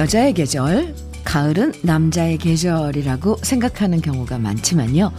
여자의 0.00 0.32
계절, 0.32 0.94
가을은 1.24 1.74
남자의 1.82 2.38
계절이라고 2.38 3.36
생각하는 3.42 4.00
경우가 4.00 4.38
많지만요. 4.38 5.12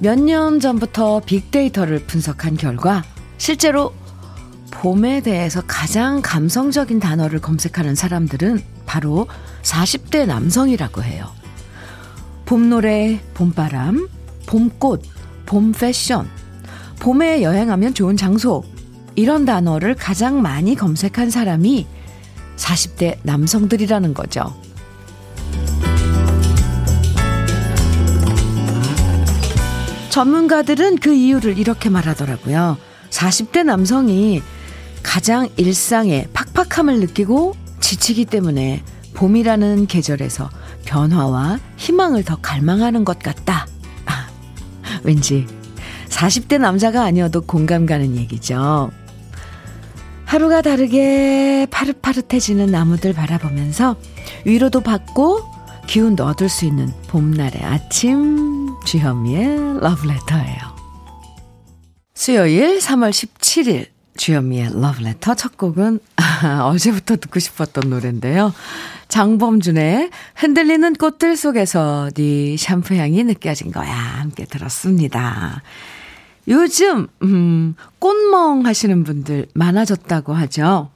몇 0.00 0.18
년 0.18 0.58
전부터 0.58 1.20
빅데이터를 1.24 2.00
분석한 2.06 2.56
결과 2.56 3.04
실제로 3.38 3.94
봄에 4.72 5.20
대해서 5.20 5.62
가장 5.64 6.22
감성적인 6.22 6.98
단어를 6.98 7.40
검색하는 7.40 7.94
사람들은 7.94 8.60
바로 8.84 9.28
40대 9.62 10.26
남성이라고 10.26 11.04
해요. 11.04 11.26
봄노래, 12.46 13.20
봄바람, 13.34 14.08
봄꽃, 14.46 15.04
봄 15.46 15.70
패션, 15.70 16.28
봄에 16.98 17.42
여행하면 17.42 17.94
좋은 17.94 18.16
장소, 18.16 18.64
이런 19.14 19.44
단어를 19.44 19.94
가장 19.94 20.42
많이 20.42 20.74
검색한 20.74 21.30
사람이 21.30 21.86
40대 22.60 23.18
남성들이라는 23.22 24.14
거죠. 24.14 24.54
전문가들은 30.10 30.98
그 30.98 31.14
이유를 31.14 31.58
이렇게 31.58 31.88
말하더라고요. 31.88 32.76
40대 33.10 33.64
남성이 33.64 34.42
가장 35.02 35.48
일상에 35.56 36.26
팍팍함을 36.32 37.00
느끼고 37.00 37.54
지치기 37.80 38.26
때문에 38.26 38.82
봄이라는 39.14 39.86
계절에서 39.86 40.50
변화와 40.84 41.58
희망을 41.76 42.24
더 42.24 42.36
갈망하는 42.36 43.04
것 43.04 43.18
같다. 43.20 43.66
아, 44.06 44.28
왠지 45.02 45.46
40대 46.08 46.58
남자가 46.58 47.04
아니어도 47.04 47.40
공감 47.42 47.86
가는 47.86 48.16
얘기죠. 48.16 48.90
하루가 50.30 50.62
다르게 50.62 51.66
파릇파릇해지는 51.72 52.66
나무들 52.66 53.12
바라보면서 53.12 53.96
위로도 54.44 54.80
받고 54.80 55.40
기운도 55.88 56.24
얻을 56.24 56.48
수 56.48 56.66
있는 56.66 56.92
봄날의 57.08 57.60
아침 57.64 58.68
주현미의 58.86 59.80
러브레터예요. 59.80 60.58
수요일 62.14 62.78
3월 62.78 63.10
17일 63.10 63.88
주현미의 64.16 64.80
러브레터 64.80 65.34
첫 65.34 65.56
곡은 65.56 65.98
어제부터 66.62 67.16
듣고 67.16 67.40
싶었던 67.40 67.90
노래인데요. 67.90 68.54
장범준의 69.08 70.10
흔들리는 70.36 70.94
꽃들 70.94 71.36
속에서 71.36 72.08
네 72.14 72.56
샴푸 72.56 72.94
향이 72.94 73.24
느껴진 73.24 73.72
거야 73.72 73.92
함께 73.92 74.44
들었습니다. 74.44 75.60
요즘 76.48 77.06
음, 77.22 77.74
꽃멍 77.98 78.66
하시는 78.66 79.04
분들 79.04 79.46
많아졌다고 79.54 80.32
하죠. 80.32 80.90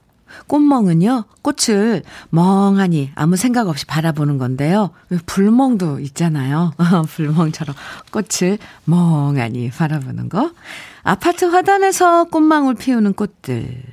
꽃멍은요, 0.47 1.25
꽃을 1.41 2.03
멍하니 2.29 3.11
아무 3.15 3.37
생각 3.37 3.69
없이 3.69 3.85
바라보는 3.85 4.37
건데요. 4.37 4.89
불멍도 5.25 5.99
있잖아요. 6.01 6.73
불멍처럼 7.07 7.75
꽃을 8.11 8.57
멍하니 8.85 9.71
바라보는 9.71 10.29
거. 10.29 10.51
아파트 11.03 11.45
화단에서 11.45 12.25
꽃망울 12.25 12.75
피우는 12.75 13.13
꽃들. 13.13 13.83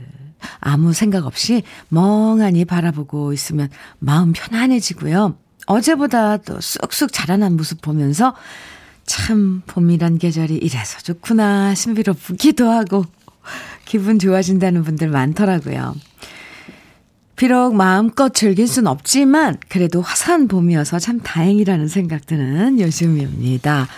아무 0.58 0.92
생각 0.92 1.26
없이 1.26 1.62
멍하니 1.88 2.64
바라보고 2.64 3.32
있으면 3.32 3.68
마음 3.98 4.32
편안해지고요. 4.32 5.36
어제보다 5.66 6.38
또 6.38 6.60
쑥쑥 6.60 7.12
자라난 7.12 7.56
모습 7.56 7.80
보면서 7.80 8.34
참 9.04 9.62
봄이란 9.66 10.18
계절이 10.18 10.56
이래서 10.56 10.98
좋구나 11.00 11.74
신비롭기도 11.74 12.70
하고 12.70 13.04
기분 13.84 14.18
좋아진다는 14.18 14.84
분들 14.84 15.08
많더라고요. 15.08 15.94
비록 17.36 17.74
마음껏 17.74 18.32
즐길 18.32 18.68
순 18.68 18.86
없지만 18.86 19.58
그래도 19.68 20.00
화사한 20.00 20.48
봄이어서 20.48 20.98
참 20.98 21.18
다행이라는 21.18 21.88
생각 21.88 22.26
드는 22.26 22.78
요즘입니다. 22.78 23.88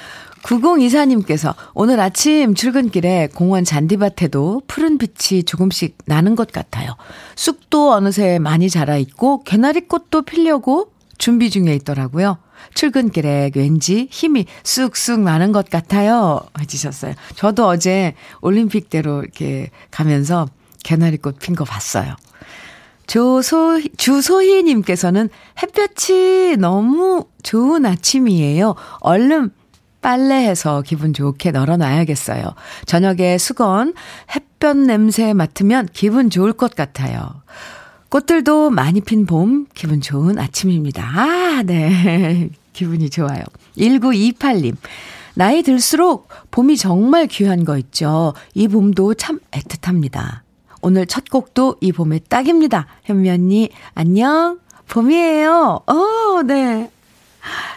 9024님께서 0.45 1.55
오늘 1.75 2.01
아침 2.01 2.55
출근길에 2.55 3.29
공원 3.35 3.65
잔디밭에도 3.65 4.63
푸른 4.67 4.99
빛이 4.99 5.43
조금씩 5.43 5.99
나는 6.05 6.37
것 6.37 6.53
같아요. 6.53 6.97
쑥도 7.35 7.93
어느새 7.93 8.39
많이 8.39 8.69
자라 8.69 8.97
있고 8.99 9.43
개나리꽃도 9.43 10.23
피려고 10.23 10.93
준비 11.19 11.51
중에 11.51 11.75
있더라고요. 11.75 12.39
출근길에 12.73 13.51
왠지 13.55 14.09
힘이 14.11 14.47
쑥쑥 14.63 15.21
나는 15.21 15.53
것 15.53 15.69
같아요. 15.69 16.41
해주셨어요. 16.61 17.15
저도 17.37 17.67
어제 17.67 18.15
올림픽대로 18.41 19.23
이렇게 19.23 19.71
가면서 19.91 20.47
개나리꽃 20.83 21.39
핀 21.41 21.55
거 21.55 21.65
봤어요. 21.65 22.17
조소, 23.07 23.83
주소희님께서는 23.97 25.29
햇볕이 25.63 26.57
너무 26.59 27.27
좋은 27.43 27.85
아침이에요. 27.85 28.75
얼른 29.01 29.51
빨래해서 30.01 30.83
기분 30.83 31.13
좋게 31.13 31.51
널어놔야겠어요. 31.51 32.55
저녁에 32.87 33.39
수건, 33.39 33.95
햇볕 34.35 34.77
냄새 34.77 35.33
맡으면 35.33 35.89
기분 35.93 36.29
좋을 36.29 36.53
것 36.53 36.75
같아요. 36.75 37.43
꽃들도 38.15 38.71
많이 38.71 39.01
핀 39.01 39.27
봄, 39.27 39.67
기분 39.75 40.01
좋은 40.01 40.39
아침입니다. 40.39 41.03
아, 41.03 41.65
네. 41.67 42.49
기분이 42.73 43.11
좋아요. 43.11 43.43
1928님. 43.77 44.77
나이 45.35 45.65
들수록 45.65 46.29
봄이 46.53 46.77
정말 46.77 47.27
귀한 47.27 47.65
거 47.65 47.77
있죠. 47.77 48.33
이 48.55 48.69
봄도 48.69 49.15
참 49.15 49.41
애틋합니다. 49.51 50.43
오늘 50.81 51.07
첫 51.07 51.29
곡도 51.29 51.79
이 51.81 51.91
봄의 51.91 52.21
딱입니다. 52.29 52.87
현미 53.03 53.31
언니, 53.31 53.71
안녕. 53.95 54.61
봄이에요. 54.87 55.81
어, 55.85 56.43
네. 56.47 56.93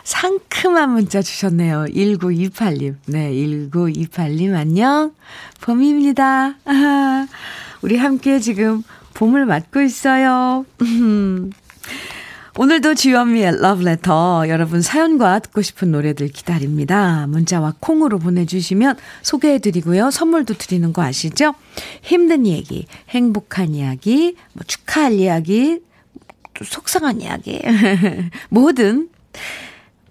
상큼한 0.04 0.92
문자 0.92 1.24
주셨네요. 1.24 1.86
1928님. 1.86 2.98
네, 3.08 3.31
1928님, 3.31 4.56
안녕. 4.56 5.16
봄입니다. 5.62 6.58
아, 6.64 7.28
우리 7.81 7.98
함께 7.98 8.40
지금 8.40 8.84
봄을 9.17 9.45
맞고 9.47 9.81
있어요. 9.81 10.66
오늘도 12.59 12.95
주현미의 12.95 13.61
러브레터 13.61 14.45
여러분 14.47 14.81
사연과 14.81 15.39
듣고 15.39 15.61
싶은 15.61 15.91
노래들 15.91 16.28
기다립니다. 16.29 17.25
문자와 17.27 17.75
콩으로 17.79 18.19
보내주시면 18.19 18.95
소개해드리고요. 19.23 20.11
선물도 20.11 20.56
드리는 20.56 20.94
거 20.94 21.03
아시죠? 21.03 21.53
힘든 22.01 22.47
얘기, 22.47 22.88
행복한 23.09 23.73
이야기, 23.73 24.35
뭐 24.53 24.63
축하할 24.66 25.13
이야기, 25.13 25.81
속상한 26.63 27.22
이야기 27.22 27.61
뭐든 28.50 29.09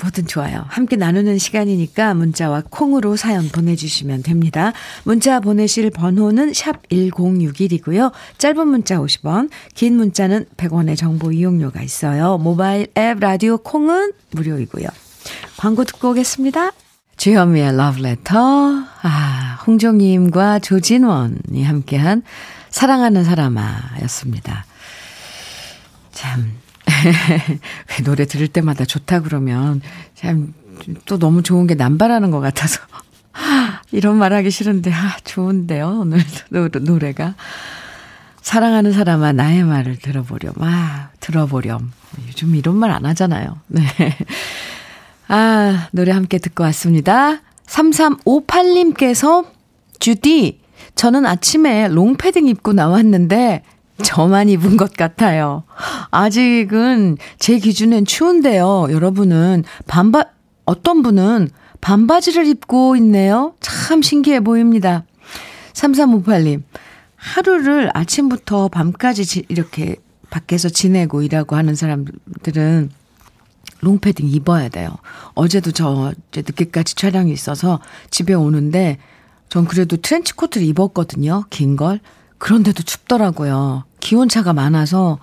뭐든 0.03 0.27
좋아요. 0.27 0.65
함께 0.69 0.97
나누는 0.97 1.39
시간이니까 1.39 2.15
문자와 2.15 2.65
콩으로 2.71 3.17
사연 3.17 3.49
보내주시면 3.49 4.23
됩니다. 4.23 4.73
문자 5.05 5.41
보내실 5.41 5.91
번호는 5.91 6.53
샵 6.53 6.87
1061이고요. 6.89 8.13
짧은 8.39 8.69
문자 8.69 8.99
50원, 8.99 9.51
긴 9.75 9.97
문자는 9.97 10.47
100원의 10.57 10.97
정보 10.97 11.33
이용료가 11.33 11.83
있어요. 11.83 12.39
모바일 12.39 12.89
앱 12.97 13.21
라디오 13.21 13.57
콩은 13.59 14.13
무료이고요. 14.33 14.87
광고 15.57 15.85
듣고 15.85 16.11
오겠습니다. 16.11 16.73
주현미의 17.17 17.77
러브레터, 17.77 18.37
아, 19.03 19.59
홍종님과 19.67 20.59
조진원이 20.59 21.65
함께한 21.65 22.23
사랑하는 22.69 23.25
사람아 23.25 24.01
였습니다. 24.03 24.67
참, 26.13 26.53
노래 28.05 28.25
들을 28.27 28.49
때마다 28.49 28.85
좋다 28.85 29.21
그러면 29.21 29.81
참 30.15 30.55
또 31.07 31.19
너무 31.19 31.43
좋은 31.43 31.67
게 31.67 31.75
남발하는 31.75 32.31
것 32.31 32.41
같아서. 32.41 32.81
이런 33.93 34.17
말 34.17 34.33
하기 34.33 34.51
싫은데 34.51 34.93
아 34.93 35.17
좋은데요 35.25 36.01
오늘 36.01 36.21
노래가. 36.51 37.35
사랑하는 38.43 38.93
사람아 38.93 39.33
나의 39.33 39.65
말을 39.65 39.97
들어보렴. 39.97 40.53
아 40.61 41.09
들어보렴. 41.21 41.93
요즘 42.29 42.55
이런 42.55 42.77
말 42.77 42.91
안 42.91 43.05
하잖아요. 43.07 43.59
네. 43.67 43.83
아 45.29 45.89
노래 45.93 46.13
함께 46.13 46.39
듣고 46.39 46.63
왔습니다. 46.65 47.41
3358님께서 47.67 49.47
주디 49.99 50.61
저는 50.95 51.27
아침에 51.27 51.89
롱패딩 51.89 52.47
입고 52.47 52.73
나왔는데 52.75 53.63
저만 54.03 54.49
입은 54.49 54.77
것 54.77 54.95
같아요. 54.95 55.65
아직은 56.11 57.17
제 57.39 57.59
기준엔 57.59 58.05
추운데요. 58.05 58.89
여러분은 58.91 59.65
반바, 59.87 60.25
어떤 60.65 61.03
분은 61.03 61.49
반바지를 61.81 62.47
입고 62.47 62.97
있네요. 62.97 63.55
참 63.61 64.03
신기해 64.03 64.41
보입니다. 64.41 65.05
3358님, 65.73 66.63
하루를 67.17 67.91
아침부터 67.95 68.69
밤까지 68.69 69.45
이렇게 69.49 69.97
밖에서 70.31 70.69
지내고 70.69 71.23
일하고 71.23 71.57
하는 71.57 71.75
사람들은 71.75 72.91
롱패딩 73.81 74.29
입어야 74.29 74.69
돼요. 74.69 74.91
어제도 75.35 75.71
저 75.71 76.13
늦게까지 76.35 76.95
촬영이 76.95 77.33
있어서 77.33 77.81
집에 78.11 78.35
오는데 78.35 78.99
전 79.49 79.67
그래도 79.67 79.97
트렌치코트를 79.97 80.67
입었거든요. 80.67 81.45
긴 81.51 81.77
걸. 81.77 82.01
그런데도 82.39 82.83
춥더라고요. 82.83 83.85
기온차가 84.01 84.53
많아서 84.53 85.19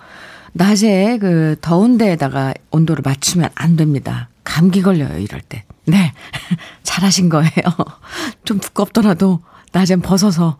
낮에 0.52 1.18
그 1.18 1.56
더운 1.60 1.98
데에다가 1.98 2.54
온도를 2.70 3.02
맞추면 3.04 3.50
안 3.54 3.76
됩니다. 3.76 4.28
감기 4.44 4.82
걸려요, 4.82 5.18
이럴 5.18 5.40
때. 5.40 5.64
네. 5.86 6.12
잘하신 6.82 7.28
거예요. 7.28 7.50
좀 8.44 8.60
두껍더라도 8.60 9.40
낮엔 9.72 10.02
벗어서 10.02 10.56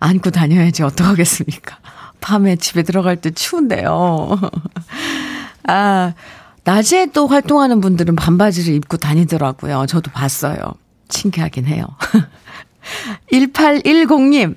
안고 0.00 0.30
다녀야지 0.30 0.82
어떡하겠습니까. 0.82 1.78
밤에 2.20 2.56
집에 2.56 2.82
들어갈 2.82 3.16
때 3.16 3.30
추운데요. 3.30 4.38
아, 5.66 6.12
낮에 6.64 7.06
또 7.12 7.26
활동하는 7.26 7.80
분들은 7.80 8.16
반바지를 8.16 8.74
입고 8.74 8.98
다니더라고요. 8.98 9.86
저도 9.86 10.10
봤어요. 10.10 10.74
신기하긴 11.08 11.64
해요. 11.66 11.86
1810님, 13.32 14.56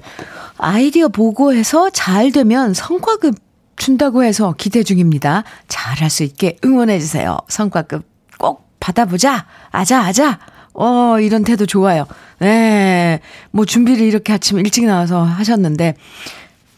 아이디어 0.58 1.08
보고해서 1.08 1.90
잘 1.92 2.32
되면 2.32 2.74
성과급 2.74 3.36
준다고 3.76 4.24
해서 4.24 4.54
기대 4.58 4.84
중입니다. 4.84 5.44
잘할 5.68 6.10
수 6.10 6.24
있게 6.24 6.58
응원해주세요. 6.64 7.38
성과급 7.48 8.06
꼭 8.38 8.70
받아보자. 8.80 9.46
아자, 9.72 10.02
아자. 10.02 10.40
어, 10.74 11.20
이런 11.20 11.44
태도 11.44 11.66
좋아요. 11.66 12.06
네. 12.40 13.20
뭐 13.52 13.66
준비를 13.66 14.06
이렇게 14.06 14.34
아침 14.34 14.60
일찍 14.60 14.86
나와서 14.86 15.24
하셨는데, 15.24 15.96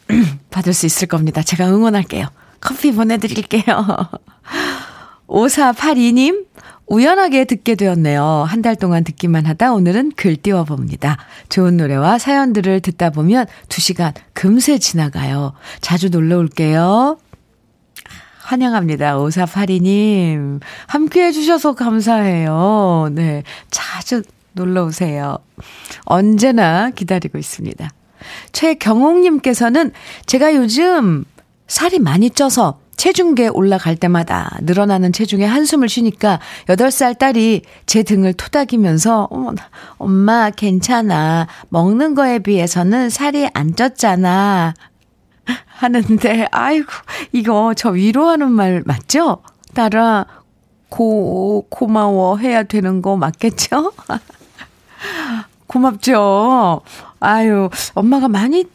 받을 0.52 0.74
수 0.74 0.86
있을 0.86 1.08
겁니다. 1.08 1.42
제가 1.42 1.68
응원할게요. 1.68 2.28
커피 2.66 2.92
보내드릴게요. 2.92 3.64
5482님, 5.28 6.46
우연하게 6.88 7.46
듣게 7.46 7.76
되었네요. 7.76 8.24
한 8.48 8.62
달 8.62 8.76
동안 8.76 9.04
듣기만 9.04 9.46
하다 9.46 9.74
오늘은 9.74 10.14
글 10.16 10.36
띄워봅니다. 10.36 11.18
좋은 11.50 11.78
노래와 11.78 12.18
사연들을 12.18 12.80
듣다 12.82 13.12
보면 13.12 13.46
2시간 13.70 14.14
금세 14.34 14.80
지나가요. 14.80 15.54
자주 15.82 16.10
놀러 16.10 16.38
올게요. 16.40 17.18
환영합니다. 18.40 19.18
5482님. 19.18 20.60
함께 20.88 21.26
해주셔서 21.26 21.74
감사해요. 21.74 23.10
네. 23.12 23.44
자주 23.70 24.24
놀러 24.54 24.86
오세요. 24.86 25.38
언제나 26.06 26.90
기다리고 26.92 27.38
있습니다. 27.38 27.90
최경옥님께서는 28.54 29.92
제가 30.26 30.56
요즘 30.56 31.26
살이 31.68 32.00
많이 32.00 32.30
쪄서 32.30 32.80
체중계 32.96 33.50
올라갈 33.50 33.96
때마다 33.96 34.58
늘어나는 34.62 35.12
체중에 35.12 35.46
한숨을 35.46 35.90
쉬니까 35.90 36.40
8살 36.68 37.18
딸이 37.18 37.64
제 37.86 38.04
등을 38.04 38.34
토닥이면서 38.34 39.28
어머 39.30 39.54
엄마 39.98 40.50
괜찮아. 40.50 41.48
먹는 41.70 42.16
거에 42.16 42.40
비해서는 42.40 43.10
살이 43.10 43.48
안 43.54 43.74
쪘잖아. 43.74 44.74
하는데 45.68 46.48
아이고 46.52 46.88
이거 47.32 47.74
저 47.76 47.90
위로하는 47.90 48.52
말 48.52 48.82
맞죠? 48.86 49.44
딸아 49.74 50.26
고 50.90 51.68
고마워 51.70 52.38
해야 52.38 52.64
되는 52.64 53.02
거 53.02 53.18
맞겠죠? 53.18 53.92
고맙죠. 55.68 56.82
아유 57.20 57.70
엄마가 57.94 58.30
많이 58.30 58.66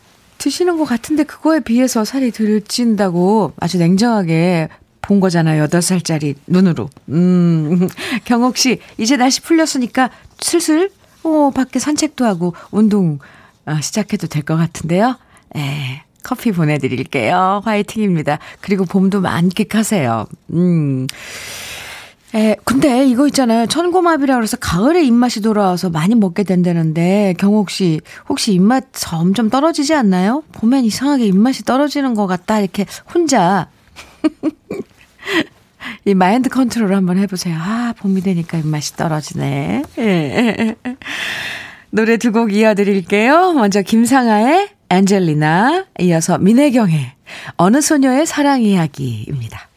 드시는 0.41 0.79
것 0.79 0.87
같은데 0.87 1.23
그거에 1.23 1.61
비해서 1.61 2.05
살이 2.05 2.33
덜 2.33 2.63
찐다고 2.63 3.53
아주 3.61 3.79
냉정하게 3.79 4.69
본 5.03 5.21
거잖아요. 5.21 5.67
8살짜리 5.67 6.35
눈으로. 6.47 6.89
음, 7.11 7.89
경옥 8.25 8.57
씨, 8.57 8.81
이제 8.97 9.17
날씨 9.17 9.43
풀렸으니까 9.43 10.11
슬슬, 10.41 10.91
어, 11.25 11.51
밖에 11.55 11.79
산책도 11.79 12.25
하고 12.25 12.55
운동 12.71 13.19
어, 13.67 13.81
시작해도 13.83 14.27
될 14.29 14.43
것 14.43 14.57
같은데요. 14.57 15.17
에, 15.57 16.03
커피 16.23 16.53
보내드릴게요. 16.53 17.61
화이팅입니다. 17.65 18.39
그리고 18.61 18.85
봄도 18.87 19.21
만끽하세요. 19.21 20.27
음. 20.55 21.07
에, 22.35 22.55
근데 22.65 23.06
이거 23.06 23.27
있잖아요. 23.27 23.67
천고마비라 23.67 24.37
그래서 24.37 24.56
가을에 24.56 25.03
입맛이 25.03 25.41
돌아와서 25.41 25.91
많이 25.91 26.15
먹게 26.15 26.44
된다는데, 26.44 27.35
경옥 27.38 27.71
씨, 27.71 28.00
혹시 28.29 28.53
입맛 28.53 28.85
점점 28.93 29.50
떨어지지 29.50 29.94
않나요? 29.94 30.44
보면 30.53 30.85
이상하게 30.85 31.27
입맛이 31.27 31.65
떨어지는 31.65 32.15
것 32.15 32.27
같다. 32.29 32.61
이렇게 32.61 32.87
혼자. 33.12 33.69
이 36.05 36.15
마인드 36.15 36.49
컨트롤 36.50 36.94
한번 36.94 37.19
해보세요. 37.19 37.56
아, 37.61 37.94
봄이 37.99 38.21
되니까 38.21 38.59
입맛이 38.59 38.94
떨어지네. 38.97 39.83
예. 39.99 40.76
노래 41.91 42.17
두 42.17 42.31
곡 42.31 42.53
이어드릴게요. 42.53 43.55
먼저 43.55 43.83
김상아의 43.83 44.69
엔젤리나, 44.91 45.87
이어서 46.00 46.38
민혜경의 46.38 47.12
어느 47.56 47.81
소녀의 47.81 48.26
사랑 48.26 48.62
이야기입니다. 48.62 49.69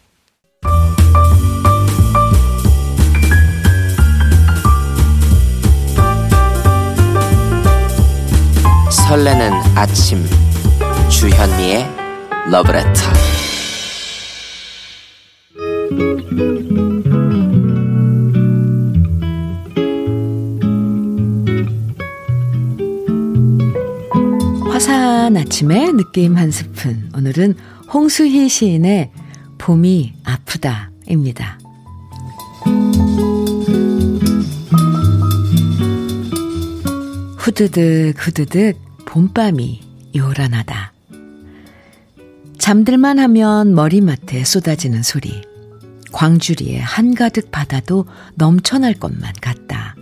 설레는 9.13 9.51
아침. 9.75 10.25
주현미의 11.08 11.88
러브레터. 12.50 12.89
화사한 24.72 25.38
아침의 25.38 25.93
느낌 25.93 26.36
한 26.36 26.50
스푼. 26.50 27.12
오늘은 27.15 27.53
홍수희 27.93 28.50
시인의 28.50 29.12
봄이 29.60 30.13
아프다입니다. 30.24 31.60
후드득 37.38 38.15
후드득 38.17 38.93
봄밤이 39.13 39.79
요란하다. 40.15 40.91
잠들만 42.58 43.20
하면 43.20 43.75
머리맡에 43.75 44.43
쏟아지는 44.43 45.03
소리. 45.03 45.43
광주리에 46.12 46.79
한가득 46.79 47.51
바다도 47.51 48.08
넘쳐날 48.34 48.96
것만 48.96 49.34
같다. 49.39 49.96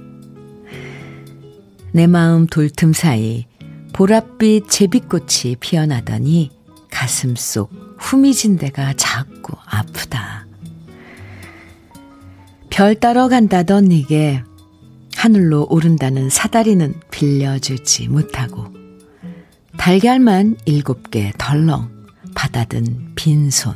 내 1.92 2.08
마음 2.08 2.48
돌틈 2.48 2.94
사이 2.94 3.48
보랏빛 3.92 4.70
제비꽃이 4.70 5.58
피어나더니 5.60 6.52
가슴 6.90 7.36
속 7.36 7.70
후미진 8.00 8.56
데가 8.56 8.94
자꾸 8.96 9.58
아프다. 9.66 10.46
별 12.70 12.96
따러 12.96 13.28
간다던 13.28 13.90
네게 13.90 14.42
하늘로 15.18 15.68
오른다는 15.70 16.30
사다리는 16.30 16.94
빌려주지 17.12 18.08
못하고 18.08 18.81
달걀만 19.82 20.58
일곱 20.66 21.10
개 21.10 21.34
덜렁 21.40 21.90
받아든 22.36 23.16
빈손 23.16 23.74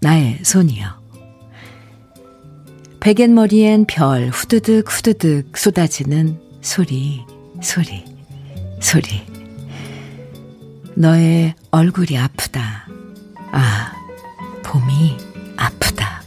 나의 0.00 0.40
손이여. 0.42 1.00
베갯머리엔 2.98 3.84
별 3.86 4.30
후드득 4.30 4.90
후드득 4.90 5.56
쏟아지는 5.56 6.40
소리 6.60 7.22
소리 7.62 8.04
소리. 8.80 9.04
너의 10.96 11.54
얼굴이 11.70 12.18
아프다. 12.18 12.88
아 13.52 13.92
봄이 14.64 15.16
아프다. 15.56 16.20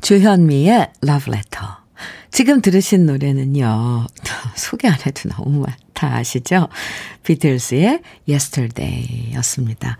주현미의 0.00 0.92
러브레터. 1.02 1.53
지금 2.34 2.60
들으신 2.60 3.06
노래는요, 3.06 4.08
소개 4.56 4.88
안 4.88 4.94
해도 5.06 5.28
너무 5.28 5.60
많다 5.60 6.16
아시죠? 6.16 6.66
비틀스의 7.22 8.00
Yesterday 8.28 9.30
였습니다. 9.34 9.98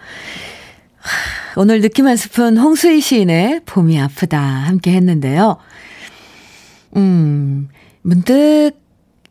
오늘 1.54 1.80
느낌 1.80 2.08
한 2.08 2.16
스푼 2.16 2.58
홍수희 2.58 3.00
시인의 3.00 3.60
봄이 3.66 4.00
아프다 4.00 4.40
함께 4.40 4.94
했는데요. 4.94 5.58
음, 6.96 7.68
문득 8.02 8.72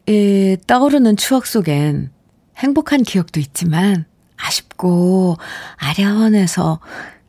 에, 0.07 0.55
떠오르는 0.65 1.17
추억 1.17 1.45
속엔 1.45 2.09
행복한 2.55 3.03
기억도 3.03 3.41
있지만 3.41 4.05
아쉽고 4.37 5.35
아련해서 5.75 6.79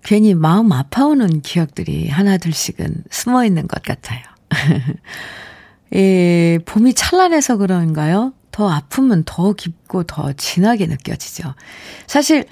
괜히 0.04 0.34
마음 0.34 0.70
아파오는 0.70 1.40
기억들이 1.40 2.10
하나둘씩은 2.10 3.06
숨어 3.10 3.44
있는 3.44 3.66
것 3.66 3.82
같아요. 3.82 4.22
예, 5.94 6.58
봄이 6.64 6.94
찬란해서 6.94 7.56
그런가요? 7.56 8.32
더 8.50 8.70
아프면 8.70 9.22
더 9.26 9.52
깊고 9.52 10.04
더 10.04 10.32
진하게 10.32 10.86
느껴지죠. 10.86 11.54
사실 12.06 12.44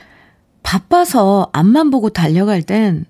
바빠서 0.63 1.51
앞만 1.53 1.91
보고 1.91 2.11
달려갈 2.11 2.63
땐 2.63 3.05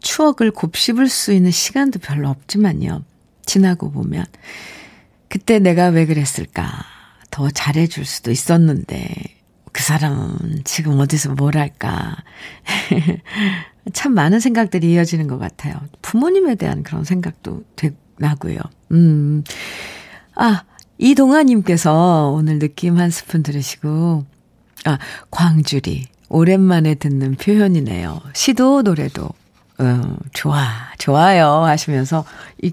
추억을 0.00 0.50
곱씹을 0.52 1.08
수 1.08 1.32
있는 1.32 1.50
시간도 1.50 1.98
별로 1.98 2.28
없지만요. 2.28 3.02
지나고 3.44 3.90
보면 3.90 4.24
그때 5.28 5.58
내가 5.58 5.88
왜 5.88 6.06
그랬을까? 6.06 6.84
더 7.30 7.50
잘해줄 7.50 8.04
수도 8.04 8.30
있었는데 8.30 9.08
그 9.72 9.82
사람은 9.82 10.62
지금 10.64 10.98
어디서 10.98 11.34
뭘 11.34 11.56
할까? 11.56 12.16
참 13.92 14.14
많은 14.14 14.40
생각들이 14.40 14.92
이어지는 14.92 15.26
것 15.26 15.38
같아요. 15.38 15.74
부모님에 16.02 16.54
대한 16.54 16.82
그런 16.82 17.04
생각도 17.04 17.62
되, 17.76 17.90
나고요. 18.18 18.58
음. 18.92 19.44
아, 20.34 20.62
이동아님께서 20.98 22.32
오늘 22.34 22.58
느낌 22.58 22.98
한 22.98 23.10
스푼 23.10 23.42
들으시고, 23.42 24.24
아, 24.84 24.98
광주리. 25.30 26.06
오랜만에 26.28 26.94
듣는 26.96 27.36
표현이네요. 27.36 28.20
시도 28.34 28.82
노래도, 28.82 29.28
음, 29.80 30.16
좋아, 30.32 30.66
좋아요. 30.98 31.64
하시면서, 31.64 32.24
이, 32.62 32.72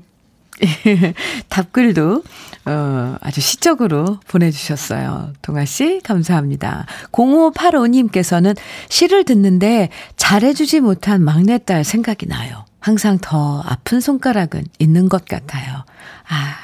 답글도, 1.50 2.24
어, 2.66 3.16
아주 3.20 3.42
시적으로 3.42 4.20
보내주셨어요. 4.28 5.34
동아씨, 5.42 6.02
감사합니다. 6.04 6.86
0585님께서는 7.12 8.56
시를 8.90 9.26
듣는데 9.26 9.90
잘해주지 10.16 10.80
못한 10.80 11.24
막내딸 11.24 11.84
생각이 11.84 12.28
나요. 12.28 12.66
항상 12.84 13.18
더 13.18 13.62
아픈 13.62 14.02
손가락은 14.02 14.66
있는 14.78 15.08
것 15.08 15.24
같아요. 15.24 15.86
아, 16.28 16.56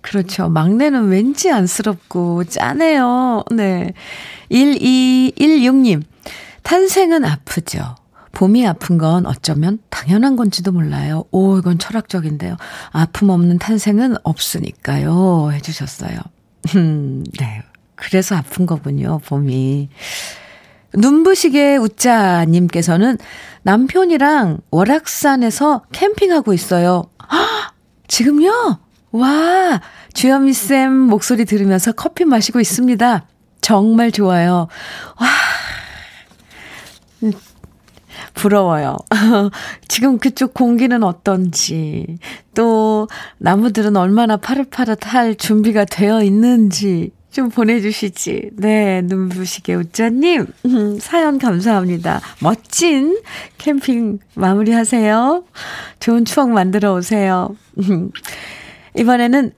그렇죠. 0.00 0.48
막내는 0.48 1.06
왠지 1.06 1.52
안쓰럽고 1.52 2.42
짠해요. 2.42 3.44
네. 3.52 3.94
1216님, 4.50 6.02
탄생은 6.64 7.24
아프죠. 7.24 7.94
봄이 8.32 8.66
아픈 8.66 8.98
건 8.98 9.24
어쩌면 9.24 9.78
당연한 9.88 10.34
건지도 10.34 10.72
몰라요. 10.72 11.26
오, 11.30 11.56
이건 11.58 11.78
철학적인데요. 11.78 12.56
아픔 12.90 13.30
없는 13.30 13.58
탄생은 13.58 14.16
없으니까요. 14.24 15.52
해주셨어요. 15.52 16.18
음, 16.74 17.22
네. 17.38 17.62
그래서 17.94 18.34
아픈 18.34 18.66
거군요, 18.66 19.20
봄이. 19.26 19.90
눈부시게 20.94 21.76
웃자님께서는 21.76 23.18
남편이랑 23.62 24.58
월악산에서 24.70 25.82
캠핑하고 25.92 26.52
있어요. 26.52 27.04
헉, 27.30 27.74
지금요? 28.08 28.78
와, 29.12 29.80
주현미쌤 30.14 30.92
목소리 30.92 31.44
들으면서 31.44 31.92
커피 31.92 32.24
마시고 32.24 32.60
있습니다. 32.60 33.26
정말 33.60 34.10
좋아요. 34.10 34.68
와, 35.18 35.28
음, 37.22 37.32
부러워요. 38.34 38.96
지금 39.88 40.18
그쪽 40.18 40.54
공기는 40.54 41.02
어떤지, 41.04 42.18
또 42.54 43.08
나무들은 43.38 43.96
얼마나 43.96 44.36
파릇파릇할 44.36 45.36
준비가 45.36 45.84
되어 45.84 46.22
있는지 46.22 47.12
좀 47.32 47.48
보내주시지. 47.48 48.50
네, 48.52 49.02
눈부시게 49.02 49.74
웃자님, 49.74 50.46
사연 51.00 51.38
감사합니다. 51.38 52.20
멋진 52.40 53.18
캠핑 53.58 54.18
마무리하세요. 54.34 55.44
좋은 55.98 56.24
추억 56.24 56.50
만들어 56.50 56.94
오세요. 56.94 57.56
이번에는 58.96 59.52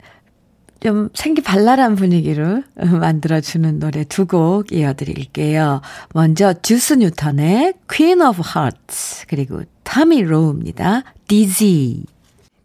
좀 0.79 1.09
생기 1.13 1.41
발랄한 1.41 1.95
분위기로 1.95 2.63
만들어주는 2.75 3.79
노래 3.79 4.03
두 4.03 4.25
곡 4.25 4.71
이어드릴게요. 4.71 5.81
먼저 6.13 6.53
주스 6.53 6.93
뉴턴의 6.93 7.73
Queen 7.89 8.21
of 8.21 8.41
Hearts 8.55 9.25
그리고 9.27 9.63
타미 9.83 10.21
로우입니다. 10.21 11.03
Dizzy 11.27 12.03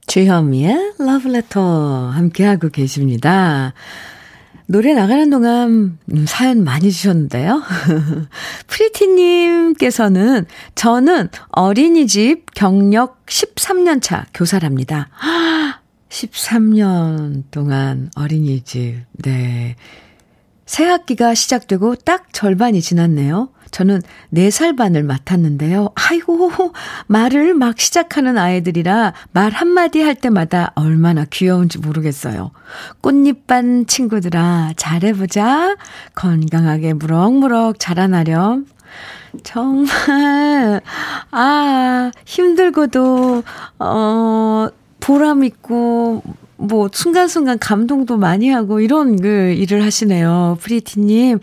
주현미의 0.06 0.94
Love 1.00 1.30
Letter 1.30 2.10
함께하고 2.12 2.68
계십니다. 2.68 3.72
노래 4.70 4.94
나가는 4.94 5.28
동안 5.30 5.98
음, 6.12 6.26
사연 6.28 6.62
많이 6.62 6.92
주셨는데요. 6.92 7.60
프리티님께서는 8.68 10.46
저는 10.76 11.28
어린이집 11.48 12.46
경력 12.54 13.26
13년 13.26 14.00
차 14.00 14.26
교사랍니다. 14.32 15.08
13년 16.08 17.42
동안 17.50 18.12
어린이집, 18.14 19.00
네. 19.24 19.74
새 20.66 20.84
학기가 20.84 21.34
시작되고 21.34 21.96
딱 21.96 22.32
절반이 22.32 22.80
지났네요. 22.80 23.48
저는 23.70 24.02
4살 24.34 24.76
반을 24.76 25.02
맡았는데요. 25.04 25.90
아이고, 25.94 26.50
말을 27.06 27.54
막 27.54 27.78
시작하는 27.78 28.38
아이들이라 28.38 29.12
말 29.32 29.52
한마디 29.52 30.00
할 30.00 30.14
때마다 30.14 30.72
얼마나 30.74 31.24
귀여운지 31.24 31.78
모르겠어요. 31.78 32.50
꽃잎반 33.00 33.86
친구들아, 33.86 34.74
잘해보자. 34.76 35.76
건강하게 36.14 36.94
무럭무럭 36.94 37.78
자라나렴. 37.78 38.66
정말, 39.44 40.80
아, 41.30 42.10
힘들고도, 42.26 43.44
어, 43.78 44.68
보람 44.98 45.44
있고, 45.44 46.22
뭐, 46.56 46.88
순간순간 46.92 47.58
감동도 47.58 48.16
많이 48.16 48.50
하고, 48.50 48.80
이런 48.80 49.20
그 49.20 49.52
일을 49.52 49.84
하시네요. 49.84 50.58
프리티님. 50.60 51.38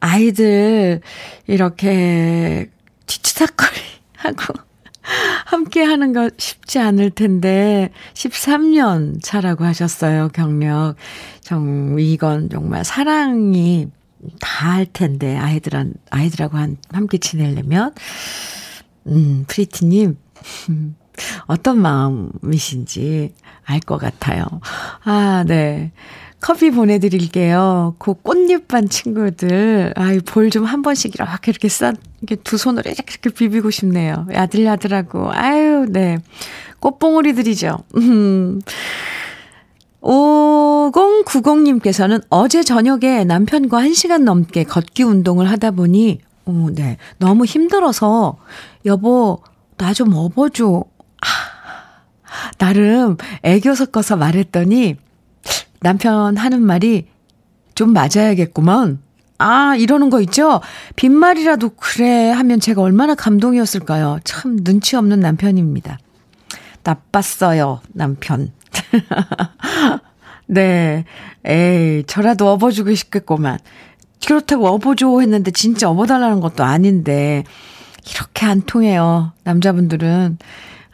아이들, 0.00 1.00
이렇게, 1.46 2.70
뒤치다거리 3.06 3.80
하고, 4.16 4.54
함께 5.46 5.82
하는 5.84 6.12
거 6.12 6.30
쉽지 6.38 6.78
않을 6.80 7.10
텐데, 7.10 7.90
13년 8.14 9.22
차라고 9.22 9.64
하셨어요, 9.64 10.28
경력. 10.32 10.96
정, 11.40 11.96
이건 11.98 12.48
정말 12.50 12.84
사랑이 12.84 13.88
다 14.40 14.56
할 14.66 14.86
텐데, 14.86 15.36
아이들한, 15.36 15.94
아이들하고 16.10 16.56
한, 16.58 16.76
함께 16.92 17.18
지내려면. 17.18 17.94
음, 19.06 19.44
프리티님. 19.48 20.16
어떤 21.46 21.78
마음이신지 21.80 23.34
알 23.64 23.80
것 23.80 23.98
같아요. 23.98 24.44
아, 25.04 25.44
네. 25.46 25.92
커피 26.40 26.70
보내드릴게요. 26.70 27.94
그 27.98 28.14
꽃잎 28.14 28.68
반 28.68 28.88
친구들. 28.88 29.92
아이, 29.96 30.20
볼 30.20 30.50
좀 30.50 30.64
한 30.64 30.82
번씩 30.82 31.14
이렇게 31.14 31.50
이렇게 31.50 31.68
싼, 31.68 31.96
이렇게 32.20 32.36
두 32.42 32.56
손으로 32.56 32.90
이렇게 32.90 33.04
이렇게 33.20 33.30
비비고 33.30 33.70
싶네요. 33.70 34.26
야들야들하고. 34.32 35.32
아유, 35.32 35.86
네. 35.88 36.18
꽃봉오리들이죠. 36.80 37.78
음. 37.96 38.60
5090님께서는 40.02 42.22
어제 42.28 42.62
저녁에 42.62 43.24
남편과 43.24 43.80
1시간 43.80 44.22
넘게 44.22 44.62
걷기 44.64 45.02
운동을 45.02 45.50
하다 45.50 45.72
보니, 45.72 46.20
오, 46.44 46.70
네. 46.70 46.96
너무 47.18 47.44
힘들어서, 47.44 48.36
여보, 48.84 49.40
나 49.78 49.92
좀 49.92 50.14
업어줘. 50.14 50.84
나름 52.58 53.16
애교 53.42 53.74
섞어서 53.74 54.16
말했더니 54.16 54.96
남편 55.86 56.36
하는 56.36 56.62
말이 56.62 57.06
좀 57.76 57.92
맞아야겠구먼. 57.92 58.98
아, 59.38 59.76
이러는 59.76 60.10
거 60.10 60.20
있죠? 60.22 60.60
빈말이라도 60.96 61.76
그래 61.76 62.30
하면 62.30 62.58
제가 62.58 62.82
얼마나 62.82 63.14
감동이었을까요? 63.14 64.18
참 64.24 64.56
눈치 64.64 64.96
없는 64.96 65.20
남편입니다. 65.20 65.98
나빴어요, 66.82 67.82
남편. 67.92 68.50
네. 70.48 71.04
에이, 71.44 72.02
저라도 72.08 72.48
업어주고 72.48 72.92
싶겠구만. 72.92 73.60
그렇다고 74.26 74.66
업어줘 74.66 75.20
했는데 75.20 75.52
진짜 75.52 75.88
업어달라는 75.88 76.40
것도 76.40 76.64
아닌데, 76.64 77.44
이렇게 78.10 78.44
안 78.44 78.62
통해요. 78.62 79.34
남자분들은. 79.44 80.38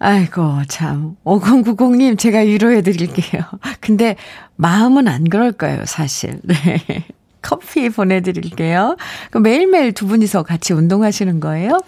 아이고, 0.04 0.62
참. 0.66 1.16
5090님, 1.25 2.18
제가 2.18 2.40
위로해 2.40 2.82
드릴게요. 2.82 3.44
근데 3.80 4.16
마음은 4.56 5.09
안 5.09 5.28
그럴 5.28 5.52
거예요, 5.52 5.85
사실. 5.87 6.40
네. 6.42 6.56
커피 7.42 7.88
보내드릴게요. 7.88 8.97
그 9.30 9.38
매일매일 9.38 9.92
두 9.92 10.06
분이서 10.06 10.44
같이 10.44 10.73
운동하시는 10.73 11.40
거예요? 11.40 11.80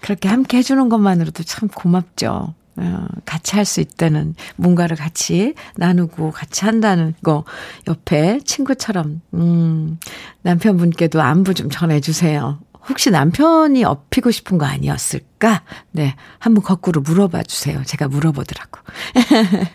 그렇게 0.00 0.28
함께 0.28 0.58
해주는 0.58 0.88
것만으로도 0.88 1.42
참 1.42 1.68
고맙죠. 1.68 2.54
어, 2.78 3.06
같이 3.24 3.56
할 3.56 3.64
수 3.64 3.80
있다는, 3.80 4.34
뭔가를 4.56 4.96
같이 4.96 5.54
나누고 5.76 6.30
같이 6.30 6.64
한다는 6.66 7.14
거, 7.24 7.44
옆에 7.88 8.38
친구처럼, 8.44 9.22
음, 9.34 9.98
남편분께도 10.42 11.20
안부 11.20 11.54
좀 11.54 11.70
전해주세요. 11.70 12.58
혹시 12.88 13.10
남편이 13.10 13.82
업히고 13.82 14.30
싶은 14.30 14.58
거 14.58 14.66
아니었을까? 14.66 15.62
네. 15.90 16.14
한번 16.38 16.62
거꾸로 16.62 17.00
물어봐 17.00 17.42
주세요. 17.44 17.82
제가 17.84 18.06
물어보더라고. 18.08 18.78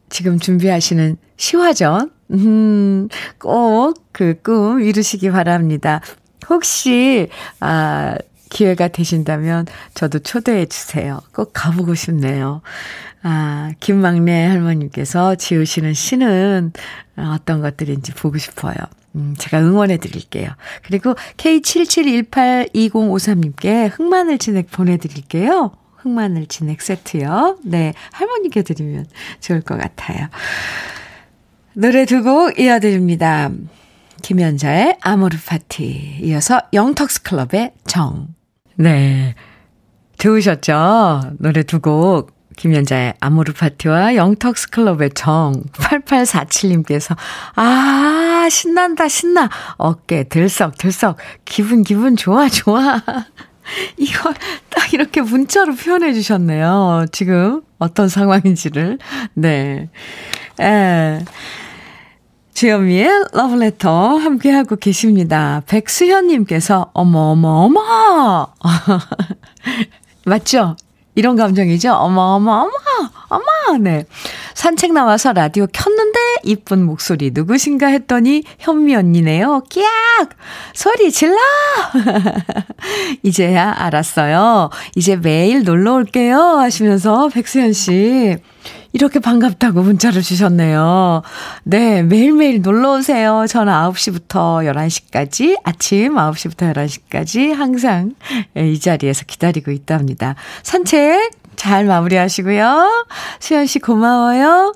지금 0.09 0.39
준비하시는 0.39 1.17
시화전, 1.37 2.11
음, 2.31 3.07
꼭 3.39 3.93
그 4.11 4.35
꿈 4.43 4.81
이루시기 4.83 5.31
바랍니다. 5.31 6.01
혹시, 6.49 7.29
아, 7.59 8.15
기회가 8.49 8.87
되신다면 8.87 9.65
저도 9.93 10.19
초대해 10.19 10.65
주세요. 10.65 11.19
꼭 11.33 11.51
가보고 11.53 11.93
싶네요. 11.95 12.61
아, 13.21 13.71
김막내 13.79 14.47
할머님께서 14.47 15.35
지으시는 15.35 15.93
시는 15.93 16.73
어떤 17.17 17.61
것들인지 17.61 18.13
보고 18.13 18.37
싶어요. 18.37 18.75
음, 19.15 19.35
제가 19.37 19.59
응원해 19.59 19.97
드릴게요. 19.97 20.49
그리고 20.83 21.15
K77182053님께 21.37 23.89
흑마늘 23.93 24.37
진액 24.37 24.71
보내드릴게요. 24.71 25.71
흑마늘 25.97 26.45
진액 26.47 26.81
세트요. 26.81 27.57
네, 27.63 27.93
할머니께 28.13 28.61
드리면 28.63 29.07
좋을 29.41 29.61
것 29.61 29.77
같아요. 29.77 30.27
노래 31.73 32.05
두 32.05 32.23
곡 32.23 32.57
이어드립니다. 32.59 33.49
김연자의 34.21 34.97
아모르 35.01 35.37
파티. 35.45 36.17
이어서 36.21 36.61
영턱스 36.73 37.23
클럽의 37.23 37.73
정. 37.85 38.27
네. 38.75 39.35
좋으셨죠? 40.17 41.21
노래 41.39 41.63
두 41.63 41.79
곡 41.79 42.31
김연자의 42.59 43.13
아모르 43.21 43.53
파티와 43.53 44.15
영턱스 44.15 44.69
클럽의 44.71 45.11
정 45.15 45.63
8847님께서 45.71 47.15
아 47.55 48.47
신난다 48.51 49.07
신나 49.07 49.49
어깨 49.77 50.25
들썩 50.25 50.77
들썩 50.77 51.15
기분 51.45 51.83
기분 51.83 52.17
좋아 52.17 52.49
좋아 52.49 53.01
이걸 53.95 54.33
딱 54.69 54.93
이렇게 54.93 55.21
문자로 55.21 55.75
표현해 55.75 56.11
주셨네요. 56.13 57.05
지금 57.13 57.61
어떤 57.77 58.09
상황인지를 58.09 58.97
네. 59.35 59.89
에. 60.59 61.19
주현미의 62.55 63.27
러브레터 63.31 64.17
함께하고 64.17 64.75
계십니다. 64.75 65.61
백수현님께서, 65.67 66.91
어머, 66.93 67.19
어머, 67.31 67.49
어머! 67.49 68.47
맞죠? 70.25 70.75
이런 71.19 71.35
감정이죠. 71.35 71.91
어머, 71.91 72.21
어머, 72.35 72.61
어머, 72.61 72.71
어머, 73.27 73.77
네. 73.77 74.05
산책 74.53 74.93
나와서 74.93 75.33
라디오 75.33 75.67
켰는데 75.67 76.17
이쁜 76.43 76.85
목소리 76.85 77.31
누구신가 77.33 77.87
했더니 77.87 78.43
현미 78.57 78.95
언니네요. 78.95 79.63
끼악! 79.69 79.89
소리 80.73 81.11
질러! 81.11 81.35
이제야 83.21 83.75
알았어요. 83.77 84.69
이제 84.95 85.17
매일 85.17 85.63
놀러 85.63 85.95
올게요. 85.95 86.39
하시면서 86.39 87.27
백수현 87.27 87.73
씨. 87.73 88.37
이렇게 88.91 89.19
반갑다고 89.19 89.81
문자를 89.81 90.21
주셨네요. 90.21 91.21
네, 91.63 92.01
매일매일 92.01 92.61
놀러 92.61 92.93
오세요. 92.95 93.45
저는 93.47 93.71
9시부터 93.71 94.65
11시까지, 94.65 95.59
아침 95.63 96.15
9시부터 96.15 96.73
11시까지 96.73 97.53
항상 97.53 98.13
이 98.55 98.79
자리에서 98.79 99.25
기다리고 99.25 99.71
있답니다. 99.71 100.35
산책 100.63 101.31
잘 101.55 101.85
마무리하시고요. 101.85 103.05
수현 103.39 103.67
씨 103.67 103.79
고마워요. 103.79 104.73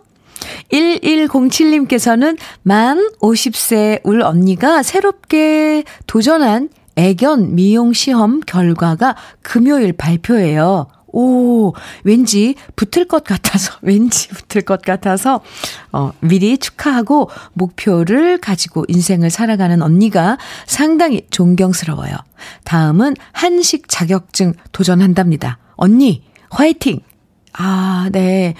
1107님께서는 0.72 2.38
만 2.62 3.10
50세 3.22 4.02
울 4.04 4.22
언니가 4.22 4.84
새롭게 4.84 5.84
도전한 6.06 6.70
애견 6.96 7.56
미용 7.56 7.94
시험 7.94 8.42
결과가 8.42 9.16
금요일 9.42 9.94
발표예요. 9.94 10.88
오, 11.14 11.74
왠지 12.04 12.56
붙을 12.76 13.06
것 13.08 13.24
같아서, 13.24 13.74
왠지 13.82 14.28
붙을 14.30 14.64
것 14.64 14.82
같아서, 14.82 15.42
어, 15.92 16.12
미리 16.20 16.58
축하하고 16.58 17.30
목표를 17.54 18.40
가지고 18.40 18.84
인생을 18.88 19.30
살아가는 19.30 19.82
언니가 19.82 20.38
상당히 20.66 21.26
존경스러워요. 21.30 22.16
다음은 22.66 23.14
한식 23.32 23.88
자격증 23.88 24.54
도전한답니다. 24.72 25.60
언니, 25.76 26.24
화이팅! 26.50 27.00
아, 27.54 28.10
네. 28.12 28.56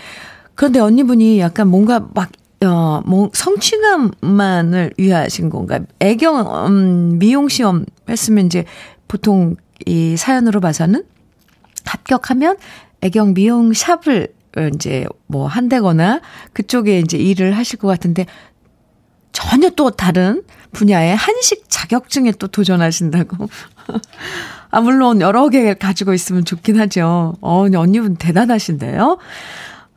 그런데 0.56 0.80
언니분이 0.80 1.40
약간 1.40 1.68
뭔가 1.68 2.08
막, 2.14 2.32
어, 2.64 3.02
뭐, 3.06 3.30
성취감만을 3.34 4.94
위하신 5.00 5.50
건가? 5.50 5.80
애경, 6.00 6.68
음, 6.68 7.18
미용 7.18 7.50
시험 7.50 7.86
했으면 8.08 8.46
이제 8.46 8.66
보통 9.08 9.56
이 9.86 10.16
사연으로 10.16 10.60
봐서는 10.62 11.04
합격하면 11.86 12.58
애경 13.02 13.34
미용 13.34 13.74
샵을 13.74 14.34
이제 14.74 15.06
뭐 15.28 15.48
한다거나 15.48 16.22
그쪽에 16.54 17.00
이제 17.00 17.18
일을 17.18 17.58
하실 17.58 17.80
것 17.80 17.88
같은데 17.88 18.26
전혀 19.32 19.70
또 19.72 19.90
다른 19.90 20.44
분야의 20.72 21.16
한식 21.16 21.66
자격증에 21.68 22.32
또 22.34 22.48
도전하신다고. 22.48 23.50
아, 24.72 24.82
물론 24.82 25.22
여러 25.22 25.50
개 25.50 25.74
가지고 25.74 26.14
있으면 26.14 26.46
좋긴 26.46 26.80
하죠. 26.80 27.36
어, 27.42 27.66
언니분 27.76 28.16
대단하신데요. 28.16 29.18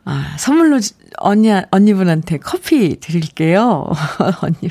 아, 0.06 0.36
선물로 0.38 0.80
언니, 1.18 1.50
언니분한테 1.70 2.38
커피 2.38 2.98
드릴게요. 3.00 3.90
언니. 4.40 4.70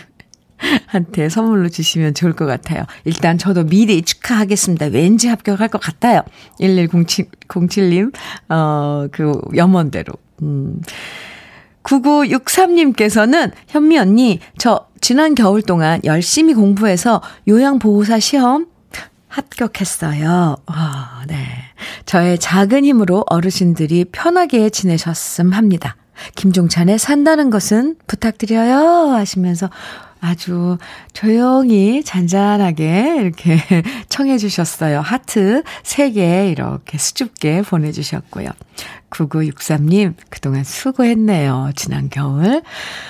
한테 0.87 1.29
선물로 1.29 1.69
주시면 1.69 2.13
좋을 2.13 2.33
것 2.33 2.45
같아요. 2.45 2.83
일단 3.03 3.37
저도 3.37 3.65
미리 3.65 4.01
축하하겠습니다. 4.01 4.87
왠지 4.87 5.27
합격할 5.27 5.67
것 5.67 5.79
같아요. 5.79 6.21
1107, 6.59 7.27
07님, 7.47 8.13
어, 8.49 9.07
그, 9.11 9.39
염원대로. 9.55 10.13
음. 10.41 10.81
9963님께서는 11.83 13.51
현미 13.67 13.97
언니, 13.99 14.39
저 14.57 14.87
지난 15.01 15.35
겨울 15.35 15.61
동안 15.61 16.01
열심히 16.03 16.53
공부해서 16.53 17.21
요양보호사 17.47 18.19
시험 18.19 18.67
합격했어요. 19.27 20.55
아, 20.65 21.23
네. 21.27 21.45
저의 22.05 22.39
작은 22.39 22.85
힘으로 22.85 23.23
어르신들이 23.27 24.05
편하게 24.11 24.69
지내셨음 24.69 25.51
합니다. 25.51 25.97
김종찬의 26.35 26.97
산다는 26.97 27.49
것은 27.49 27.97
부탁드려요 28.07 29.11
하시면서 29.11 29.69
아주 30.25 30.77
조용히 31.13 32.03
잔잔하게 32.03 33.17
이렇게 33.21 33.59
청해 34.09 34.37
주셨어요. 34.37 35.01
하트 35.01 35.63
3개 35.83 36.51
이렇게 36.51 36.97
수줍게 36.97 37.61
보내주셨고요. 37.61 38.49
9963님, 39.11 40.15
그동안 40.29 40.63
수고했네요. 40.63 41.71
지난 41.75 42.09
겨울. 42.09 42.61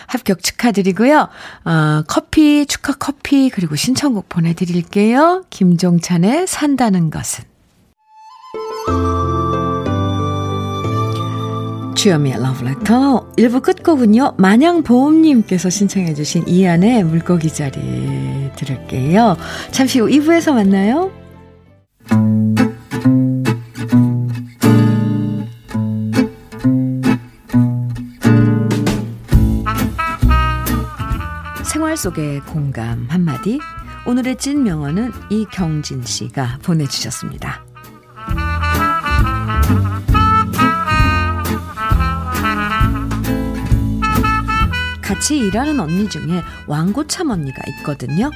합격 0.08 0.44
축하드리고요. 0.44 1.30
어, 1.66 2.04
커피, 2.08 2.66
축하 2.68 2.94
커피, 2.94 3.50
그리고 3.50 3.76
신청곡 3.76 4.30
보내드릴게요. 4.30 5.46
김종찬의 5.50 6.48
산다는 6.48 7.10
것은. 7.10 7.55
주여미의 12.06 12.40
러브레터 12.40 13.32
1부 13.36 13.64
끝곡은요. 13.64 14.36
마냥보험님께서 14.38 15.72
신청해 15.72 16.14
주신 16.14 16.48
이안의 16.48 17.04
물고기 17.04 17.52
자리 17.52 18.52
들을게요. 18.56 19.36
잠시 19.72 20.00
후 20.00 20.06
2부에서 20.06 20.54
만나요. 20.54 21.12
생활 31.64 31.98
속의 31.98 32.42
공감 32.42 33.08
한마디 33.10 33.60
오늘의 34.06 34.38
찐 34.38 34.62
명언은 34.62 35.12
이경진 35.32 36.04
씨가 36.04 36.60
보내주셨습니다. 36.62 37.66
같이 45.06 45.38
일하는 45.38 45.80
언니 45.80 46.10
중에 46.10 46.42
왕고참 46.66 47.30
언니가 47.30 47.62
있거든요. 47.78 48.32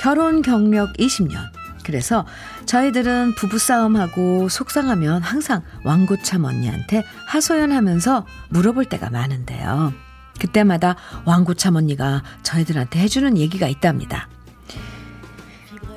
결혼 0.00 0.40
경력 0.40 0.92
20년. 0.92 1.36
그래서 1.84 2.24
저희들은 2.64 3.34
부부싸움하고 3.34 4.48
속상하면 4.48 5.20
항상 5.20 5.62
왕고참 5.84 6.44
언니한테 6.44 7.02
하소연하면서 7.26 8.24
물어볼 8.50 8.84
때가 8.84 9.10
많은데요. 9.10 9.92
그때마다 10.38 10.94
왕고참 11.24 11.74
언니가 11.74 12.22
저희들한테 12.44 13.00
해주는 13.00 13.36
얘기가 13.36 13.66
있답니다. 13.66 14.28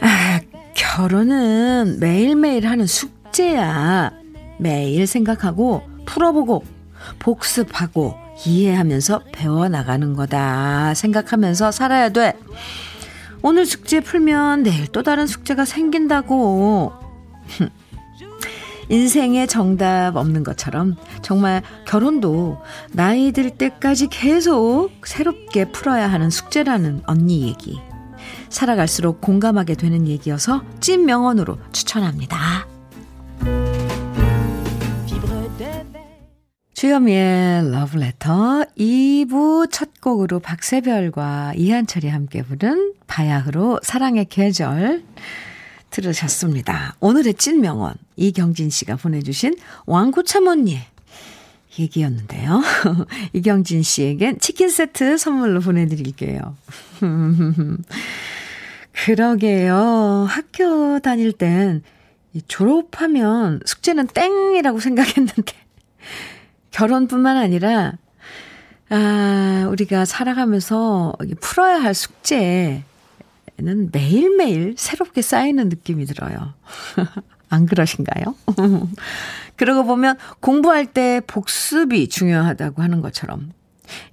아, 0.02 0.40
결혼은 0.74 2.00
매일매일 2.00 2.68
하는 2.68 2.88
숙제야. 2.88 4.12
매일 4.60 5.06
생각하고 5.06 5.88
풀어보고 6.08 6.66
복습하고 7.20 8.25
이해하면서 8.46 9.22
배워나가는 9.32 10.14
거다 10.14 10.94
생각하면서 10.94 11.72
살아야 11.72 12.10
돼. 12.10 12.38
오늘 13.42 13.66
숙제 13.66 14.00
풀면 14.00 14.64
내일 14.64 14.88
또 14.88 15.04
다른 15.04 15.28
숙제가 15.28 15.66
생긴다고. 15.66 16.94
인생에 18.90 19.48
정답 19.48 20.16
없는 20.16 20.44
것처럼 20.44 20.96
정말 21.22 21.64
결혼도 21.88 22.60
나이 22.92 23.32
들 23.32 23.50
때까지 23.50 24.08
계속 24.08 24.90
새롭게 25.04 25.72
풀어야 25.72 26.12
하는 26.12 26.30
숙제라는 26.30 27.02
언니 27.06 27.48
얘기. 27.48 27.80
살아갈수록 28.50 29.22
공감하게 29.22 29.76
되는 29.76 30.08
얘기여서 30.08 30.64
찐 30.80 31.06
명언으로 31.06 31.58
추천합니다. 31.72 32.75
주현미의 36.76 37.72
러브레터 37.72 38.66
2부 38.78 39.72
첫 39.72 40.02
곡으로 40.02 40.42
박세별과 40.42 41.54
이한철이 41.56 42.10
함께 42.10 42.44
부른 42.44 42.96
바야흐로 43.08 43.80
사랑의 43.82 44.26
계절 44.26 45.02
들으셨습니다. 45.90 46.98
오늘의 47.00 47.36
찐명언 47.36 47.94
이경진 48.18 48.70
씨가 48.70 48.98
보내주신 48.98 49.56
왕구참 49.86 50.48
언니의 50.48 50.82
얘기였는데요. 51.80 52.62
이경진 53.32 53.82
씨에겐 53.82 54.40
치킨 54.40 54.68
세트 54.68 55.18
선물로 55.18 55.62
보내드릴게요. 55.62 56.58
그러게요. 58.92 60.28
학교 60.28 61.00
다닐 61.00 61.32
땐 61.32 61.84
졸업하면 62.50 63.62
숙제는 63.66 64.08
땡이라고 64.08 64.82
생각했는데 64.82 65.54
결혼뿐만 66.76 67.38
아니라, 67.38 67.94
아, 68.90 69.66
우리가 69.70 70.04
살아가면서 70.04 71.14
풀어야 71.40 71.82
할 71.82 71.94
숙제는 71.94 72.84
매일매일 73.94 74.76
새롭게 74.78 75.22
쌓이는 75.22 75.70
느낌이 75.70 76.06
들어요. 76.06 76.54
안 77.48 77.66
그러신가요? 77.66 78.36
그러고 79.56 79.86
보면 79.86 80.18
공부할 80.42 80.88
때 80.88 81.22
복습이 81.26 82.10
중요하다고 82.10 82.82
하는 82.82 83.02
것처럼 83.02 83.54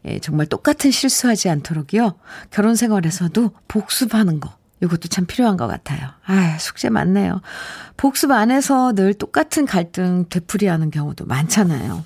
예, 0.04 0.20
정말 0.20 0.46
똑같은 0.46 0.92
실수하지 0.92 1.48
않도록요. 1.48 2.14
결혼 2.52 2.76
생활에서도 2.76 3.50
복습하는 3.66 4.38
거. 4.38 4.54
이것도 4.82 5.08
참 5.08 5.26
필요한 5.26 5.56
것 5.56 5.66
같아요. 5.66 6.10
아, 6.26 6.58
숙제 6.58 6.90
많네요. 6.90 7.40
복습 7.96 8.30
안에서 8.30 8.92
늘 8.92 9.14
똑같은 9.14 9.66
갈등 9.66 10.26
되풀이하는 10.28 10.92
경우도 10.92 11.24
많잖아요. 11.24 12.04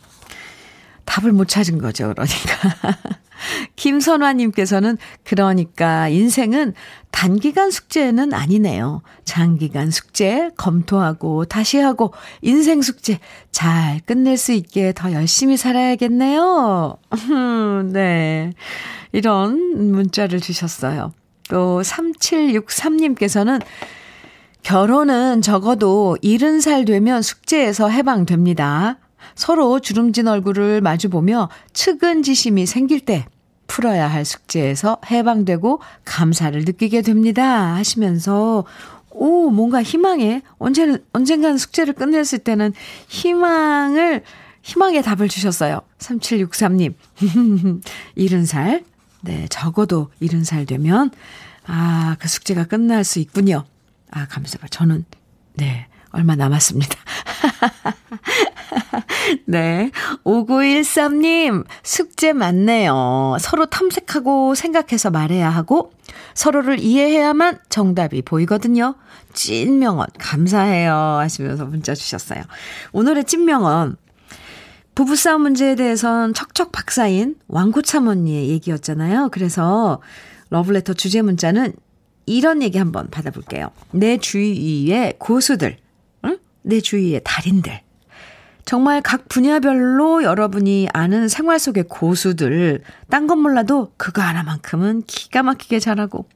답을 1.06 1.32
못 1.32 1.48
찾은 1.48 1.78
거죠, 1.78 2.12
그러니까. 2.12 2.98
김선화님께서는 3.76 4.98
그러니까 5.24 6.08
인생은 6.08 6.74
단기간 7.10 7.70
숙제는 7.70 8.34
아니네요. 8.34 9.02
장기간 9.24 9.90
숙제 9.90 10.50
검토하고 10.56 11.44
다시 11.46 11.78
하고 11.78 12.12
인생 12.42 12.82
숙제 12.82 13.18
잘 13.50 14.00
끝낼 14.00 14.36
수 14.36 14.52
있게 14.52 14.92
더 14.94 15.12
열심히 15.12 15.56
살아야겠네요. 15.56 16.98
네. 17.92 18.52
이런 19.12 19.92
문자를 19.92 20.40
주셨어요. 20.40 21.12
또 21.48 21.80
3763님께서는 21.82 23.62
결혼은 24.62 25.42
적어도 25.42 26.18
70살 26.22 26.86
되면 26.86 27.22
숙제에서 27.22 27.88
해방됩니다. 27.88 28.98
서로 29.34 29.80
주름진 29.80 30.28
얼굴을 30.28 30.80
마주보며 30.80 31.48
측은지심이 31.72 32.66
생길 32.66 33.00
때 33.00 33.26
풀어야 33.66 34.08
할 34.08 34.24
숙제에서 34.24 34.98
해방되고 35.10 35.80
감사를 36.04 36.58
느끼게 36.64 37.02
됩니다. 37.02 37.74
하시면서 37.74 38.64
오, 39.10 39.50
뭔가 39.50 39.82
희망에 39.82 40.42
언제는 40.58 41.02
언젠가는 41.12 41.56
숙제를 41.58 41.94
끝냈을 41.94 42.38
때는 42.38 42.72
희망을 43.08 44.22
희망의 44.62 45.02
답을 45.02 45.28
주셨어요. 45.28 45.80
3763님. 45.98 46.94
70살. 48.16 48.84
네, 49.22 49.46
적어도 49.48 50.10
70살 50.20 50.66
되면 50.66 51.10
아, 51.66 52.16
그 52.18 52.28
숙제가 52.28 52.64
끝날 52.64 53.04
수 53.04 53.18
있군요. 53.18 53.64
아, 54.10 54.26
감사합니다. 54.26 54.68
저는 54.68 55.04
네, 55.54 55.86
얼마 56.10 56.36
남았습니다. 56.36 56.96
네. 59.46 59.90
5913님, 60.24 61.64
숙제 61.82 62.32
많네요. 62.32 63.36
서로 63.40 63.66
탐색하고 63.66 64.54
생각해서 64.54 65.10
말해야 65.10 65.50
하고, 65.50 65.92
서로를 66.34 66.80
이해해야만 66.80 67.58
정답이 67.68 68.22
보이거든요. 68.22 68.94
찐명언, 69.32 70.06
감사해요. 70.18 70.92
하시면서 70.92 71.66
문자 71.66 71.94
주셨어요. 71.94 72.42
오늘의 72.92 73.24
찐명언, 73.24 73.96
부부싸움 74.94 75.42
문제에 75.42 75.74
대해선 75.74 76.32
척척 76.32 76.72
박사인 76.72 77.36
왕고참 77.48 78.08
언니의 78.08 78.48
얘기였잖아요. 78.48 79.28
그래서 79.30 80.00
러블레터 80.48 80.94
주제 80.94 81.20
문자는 81.20 81.74
이런 82.24 82.62
얘기 82.62 82.78
한번 82.78 83.08
받아볼게요. 83.10 83.70
내 83.90 84.16
주위에 84.16 85.14
고수들, 85.18 85.76
응? 85.78 85.85
내 86.66 86.80
주위에 86.80 87.20
달인들, 87.20 87.80
정말 88.64 89.00
각 89.00 89.28
분야별로 89.28 90.24
여러분이 90.24 90.88
아는 90.92 91.28
생활 91.28 91.60
속의 91.60 91.84
고수들, 91.84 92.82
딴 93.08 93.28
건 93.28 93.38
몰라도 93.38 93.92
그거 93.96 94.20
하나만큼은 94.20 95.02
기가 95.06 95.44
막히게 95.44 95.78
잘하고, 95.78 96.28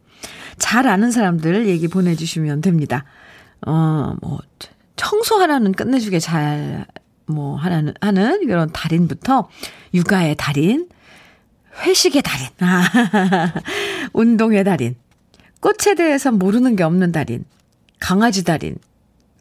잘 0.56 0.86
아는 0.86 1.10
사람들 1.10 1.66
얘기 1.66 1.88
보내주시면 1.88 2.60
됩니다. 2.60 3.04
어, 3.66 4.14
뭐, 4.22 4.38
청소 4.94 5.40
하나는 5.40 5.72
끝내주게 5.72 6.20
잘, 6.20 6.86
뭐, 7.26 7.56
하나는, 7.56 7.94
하는 8.00 8.46
그런 8.46 8.70
달인부터, 8.70 9.48
육아의 9.94 10.36
달인, 10.36 10.88
회식의 11.84 12.22
달인. 12.22 12.46
아, 12.60 13.52
운동의 14.12 14.62
달인. 14.62 14.94
꽃에 15.60 15.94
대해서 15.96 16.30
모르는 16.30 16.76
게 16.76 16.84
없는 16.84 17.10
달인. 17.10 17.44
강아지 17.98 18.44
달인. 18.44 18.76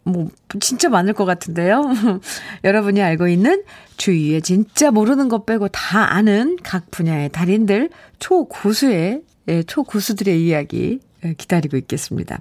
뭐, 0.09 0.29
진짜 0.59 0.89
많을 0.89 1.13
것 1.13 1.25
같은데요. 1.25 1.83
여러분이 2.63 3.01
알고 3.01 3.27
있는 3.27 3.63
주위에 3.97 4.41
진짜 4.41 4.91
모르는 4.91 5.29
것 5.29 5.45
빼고 5.45 5.67
다 5.69 6.13
아는 6.13 6.57
각 6.63 6.91
분야의 6.91 7.29
달인들, 7.29 7.89
초고수의, 8.19 9.21
예, 9.47 9.63
초고수들의 9.63 10.45
이야기 10.45 10.99
예, 11.25 11.33
기다리고 11.33 11.77
있겠습니다. 11.77 12.39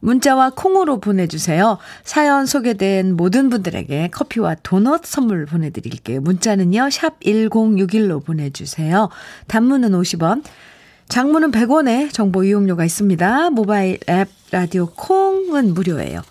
문자와 0.00 0.50
콩으로 0.50 1.00
보내주세요. 1.00 1.78
사연 2.04 2.46
소개된 2.46 3.16
모든 3.16 3.48
분들에게 3.48 4.08
커피와 4.12 4.54
도넛 4.62 5.04
선물 5.04 5.46
보내드릴게요. 5.46 6.20
문자는요, 6.20 6.90
샵 6.90 7.18
1061로 7.20 8.24
보내주세요. 8.24 9.08
단문은 9.46 9.92
50원, 9.92 10.44
장문은 11.08 11.50
100원에 11.50 12.12
정보 12.12 12.44
이용료가 12.44 12.84
있습니다. 12.84 13.50
모바일 13.50 13.98
앱 14.08 14.28
라디오 14.50 14.86
콩은 14.86 15.74
무료예요. 15.74 16.22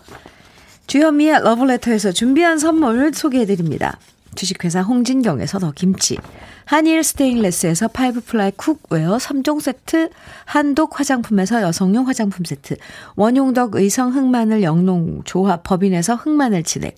주현미의 0.86 1.42
러브레터에서 1.42 2.12
준비한 2.12 2.58
선물 2.58 3.12
소개해드립니다. 3.12 3.98
주식회사 4.36 4.82
홍진경에서 4.82 5.58
더 5.58 5.72
김치, 5.72 6.16
한일 6.64 7.02
스테인레스에서 7.02 7.88
five 7.88 8.20
ply 8.20 8.52
cookware 8.52 9.16
3종 9.16 9.60
세트, 9.60 10.10
한독 10.44 11.00
화장품에서 11.00 11.62
여성용 11.62 12.06
화장품 12.06 12.44
세트, 12.44 12.76
원용덕 13.16 13.74
의성 13.74 14.14
흑마늘 14.14 14.62
영농 14.62 15.22
조합 15.24 15.62
법인에서 15.64 16.14
흑마늘 16.14 16.62
진액, 16.62 16.96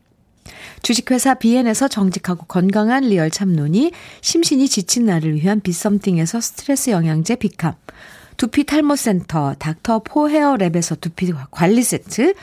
주식회사 0.82 1.34
비엔에서 1.34 1.88
정직하고 1.88 2.44
건강한 2.46 3.04
real 3.04 3.30
참노니, 3.30 3.92
심신이 4.20 4.68
지친 4.68 5.06
나를 5.06 5.34
위한 5.34 5.60
비썸띵에서 5.60 6.40
스트레스 6.40 6.90
영양제 6.90 7.36
비캄, 7.36 7.74
두피 8.36 8.64
탈모 8.64 8.96
센터 8.96 9.54
닥터 9.58 10.00
포 10.00 10.28
헤어랩에서 10.28 11.00
두피 11.00 11.32
관리 11.50 11.82
세트, 11.82 12.34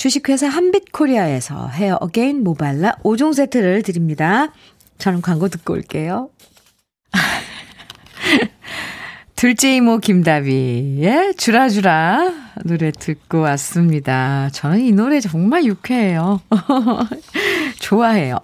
주식회사 0.00 0.48
한빛코리아에서 0.48 1.68
헤어 1.68 1.98
어게인 2.00 2.42
모발라 2.42 2.94
5종 3.02 3.34
세트를 3.34 3.82
드립니다. 3.82 4.50
저는 4.96 5.20
광고 5.20 5.50
듣고 5.50 5.74
올게요. 5.74 6.30
둘째 9.36 9.76
이모 9.76 9.98
김다비의 9.98 11.34
주라주라 11.34 12.32
노래 12.64 12.92
듣고 12.92 13.40
왔습니다. 13.40 14.48
저는 14.54 14.80
이 14.80 14.92
노래 14.92 15.20
정말 15.20 15.66
유쾌해요. 15.66 16.40
좋아해요. 17.78 18.38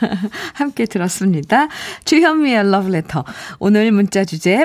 함께 0.54 0.86
들었습니다. 0.86 1.68
주현미의 2.06 2.70
러브레터. 2.70 3.22
오늘 3.58 3.92
문자 3.92 4.24
주제 4.24 4.64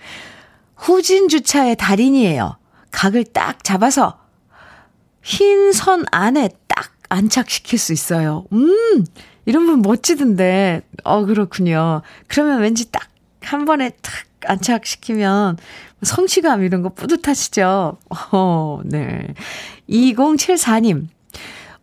후진 0.76 1.28
주차의 1.28 1.76
달인이에요. 1.76 2.56
각을 2.90 3.24
딱 3.24 3.62
잡아서 3.64 4.18
흰 5.22 5.72
선 5.72 6.04
안에 6.10 6.50
딱 6.66 6.92
안착시킬 7.08 7.78
수 7.78 7.92
있어요. 7.92 8.44
음, 8.52 9.04
이런 9.46 9.66
분 9.66 9.82
멋지던데. 9.82 10.82
어, 11.04 11.24
그렇군요. 11.24 12.02
그러면 12.28 12.60
왠지 12.60 12.90
딱 12.90 13.12
한 13.42 13.64
번에 13.64 13.90
탁 14.00 14.12
안착시키면 14.46 15.58
성취감 16.02 16.62
이런 16.62 16.82
거 16.82 16.88
뿌듯하시죠? 16.90 17.98
어, 18.32 18.80
네. 18.84 19.34
2074님. 19.88 21.06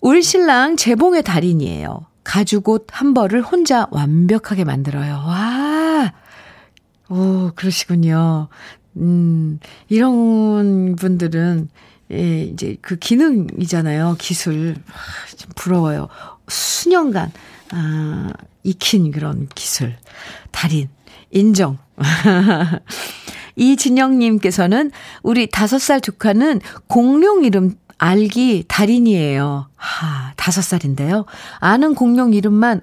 울 0.01 0.23
신랑 0.23 0.77
재봉의 0.77 1.23
달인이에요. 1.23 2.05
가죽 2.23 2.69
옷 2.69 2.87
한 2.91 3.13
벌을 3.13 3.41
혼자 3.41 3.87
완벽하게 3.91 4.63
만들어요. 4.63 5.13
와. 5.25 6.13
오, 7.09 7.51
그러시군요. 7.55 8.49
음, 8.97 9.59
이런 9.87 10.95
분들은, 10.95 11.69
예, 12.11 12.41
이제 12.43 12.77
그 12.81 12.97
기능이잖아요. 12.97 14.15
기술. 14.19 14.75
아, 14.87 15.35
좀 15.35 15.49
부러워요. 15.55 16.07
수년간, 16.47 17.31
아, 17.71 18.29
익힌 18.63 19.11
그런 19.11 19.47
기술. 19.55 19.95
달인. 20.51 20.89
인정. 21.31 21.77
이진영님께서는 23.59 24.91
우리 25.21 25.47
다섯 25.47 25.79
살 25.79 26.01
조카는 26.01 26.61
공룡 26.87 27.43
이름 27.43 27.75
알기 27.97 28.65
달인이에요. 28.67 29.67
하, 29.75 30.33
다섯 30.35 30.61
살인데요. 30.61 31.25
아는 31.59 31.93
공룡 31.93 32.33
이름만 32.33 32.81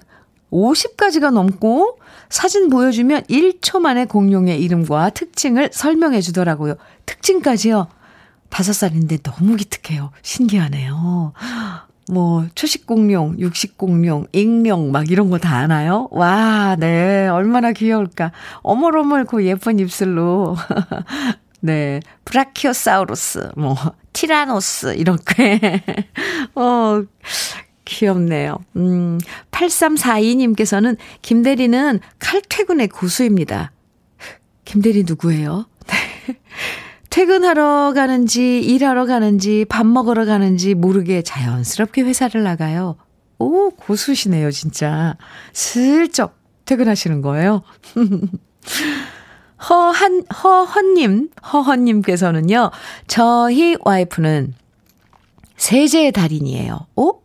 50가지가 0.51 1.31
넘고 1.31 1.97
사진 2.29 2.69
보여주면 2.69 3.23
1초 3.23 3.79
만에 3.79 4.05
공룡의 4.05 4.61
이름과 4.61 5.09
특징을 5.09 5.71
설명해 5.73 6.21
주더라고요. 6.21 6.75
특징까지요. 7.05 7.87
다섯 8.49 8.73
살인데 8.73 9.17
너무 9.23 9.55
기특해요. 9.55 10.11
신기하네요. 10.21 11.33
뭐, 12.09 12.45
초식공룡, 12.55 13.37
육식공룡, 13.39 14.27
익룡, 14.31 14.91
막 14.91 15.11
이런 15.11 15.29
거 15.29 15.37
다 15.37 15.57
아나요? 15.57 16.07
와, 16.11 16.75
네. 16.79 17.27
얼마나 17.27 17.71
귀여울까. 17.73 18.31
어머어머 18.61 19.25
그 19.25 19.45
예쁜 19.45 19.79
입술로. 19.79 20.55
네. 21.59 21.99
브라키오사우루스, 22.25 23.51
뭐, 23.57 23.75
티라노스, 24.13 24.95
이렇게. 24.95 25.83
어, 26.55 27.03
귀엽네요. 27.85 28.57
음, 28.75 29.19
8342님께서는 29.51 30.97
김대리는 31.21 31.99
칼퇴근의 32.19 32.87
고수입니다. 32.89 33.71
김대리 34.65 35.03
누구예요? 35.03 35.65
네. 37.17 37.25
퇴근하러 37.25 37.93
가는지, 37.95 38.59
일하러 38.59 39.07
가는지, 39.07 39.65
밥 39.67 39.87
먹으러 39.87 40.25
가는지 40.25 40.75
모르게 40.75 41.23
자연스럽게 41.23 42.03
회사를 42.03 42.43
나가요. 42.43 42.95
오, 43.39 43.71
고수시네요, 43.71 44.51
진짜. 44.51 45.17
슬쩍 45.51 46.37
퇴근하시는 46.65 47.21
거예요. 47.21 47.63
허한, 49.67 50.25
허헌님, 50.27 51.29
허헌님께서는요, 51.51 52.69
저희 53.07 53.75
와이프는 53.83 54.53
세제의 55.55 56.11
달인이에요. 56.11 56.85
오? 56.97 57.21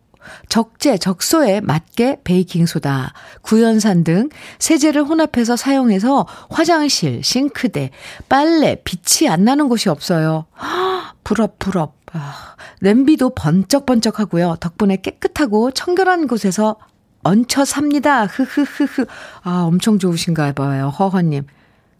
적재, 0.49 0.97
적소에 0.97 1.61
맞게 1.61 2.19
베이킹소다, 2.23 3.13
구연산 3.41 4.03
등 4.03 4.29
세제를 4.59 5.03
혼합해서 5.03 5.55
사용해서 5.55 6.25
화장실, 6.49 7.23
싱크대, 7.23 7.91
빨래, 8.29 8.77
빛이 8.83 9.29
안 9.29 9.43
나는 9.43 9.69
곳이 9.69 9.89
없어요. 9.89 10.45
부럽, 11.23 11.59
부럽. 11.59 11.95
아, 12.13 12.55
냄비도 12.81 13.31
번쩍번쩍 13.31 14.19
하고요. 14.19 14.57
덕분에 14.59 14.97
깨끗하고 14.97 15.71
청결한 15.71 16.27
곳에서 16.27 16.77
얹혀 17.23 17.65
삽니다. 17.65 18.25
흐흐흐흐. 18.25 19.05
아, 19.41 19.63
엄청 19.65 19.97
좋으신가 19.97 20.51
봐요. 20.53 20.89
허허님. 20.89 21.45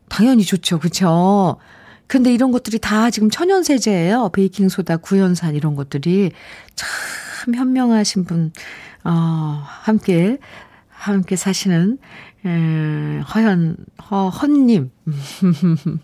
당연히 0.09 0.43
좋죠. 0.43 0.79
그쵸? 0.79 1.57
근데 2.07 2.31
이런 2.33 2.51
것들이 2.51 2.77
다 2.77 3.09
지금 3.09 3.29
천연세제예요. 3.29 4.29
베이킹소다, 4.33 4.97
구연산 4.97 5.55
이런 5.55 5.75
것들이. 5.75 6.31
참 6.75 6.89
현명하신 7.51 8.25
분, 8.25 8.51
어, 9.03 9.12
함께, 9.65 10.38
함께 10.89 11.36
사시는, 11.36 11.97
에, 12.45 13.19
허현, 13.19 13.77
허, 14.10 14.29
헌님. 14.29 14.91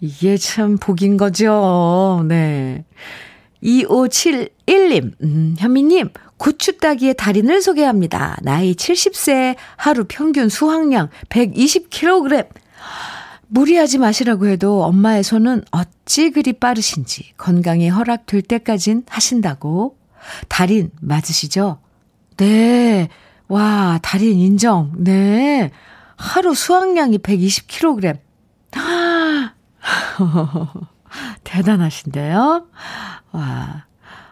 이게 0.00 0.36
참 0.36 0.76
복인 0.76 1.16
거죠. 1.16 2.24
네. 2.28 2.84
2571님, 3.62 5.12
음, 5.22 5.54
현미님, 5.58 6.10
고추 6.36 6.78
따기의 6.78 7.14
달인을 7.14 7.62
소개합니다. 7.62 8.36
나이 8.42 8.74
70세, 8.74 9.56
하루 9.76 10.04
평균 10.06 10.48
수확량 10.48 11.08
120kg. 11.28 12.48
무리하지 13.48 13.98
마시라고 13.98 14.46
해도 14.46 14.84
엄마의 14.84 15.22
손은 15.22 15.62
어찌 15.70 16.30
그리 16.30 16.52
빠르신지 16.52 17.32
건강이 17.36 17.88
허락될 17.88 18.42
때까진 18.42 19.04
하신다고. 19.08 19.96
달인 20.48 20.90
맞으시죠? 21.00 21.78
네. 22.36 23.08
와, 23.48 23.98
달인 24.02 24.38
인정. 24.38 24.92
네. 24.96 25.70
하루 26.16 26.54
수확량이 26.54 27.18
120kg. 27.18 28.18
대단하신데요? 31.44 32.66
와, 33.32 33.84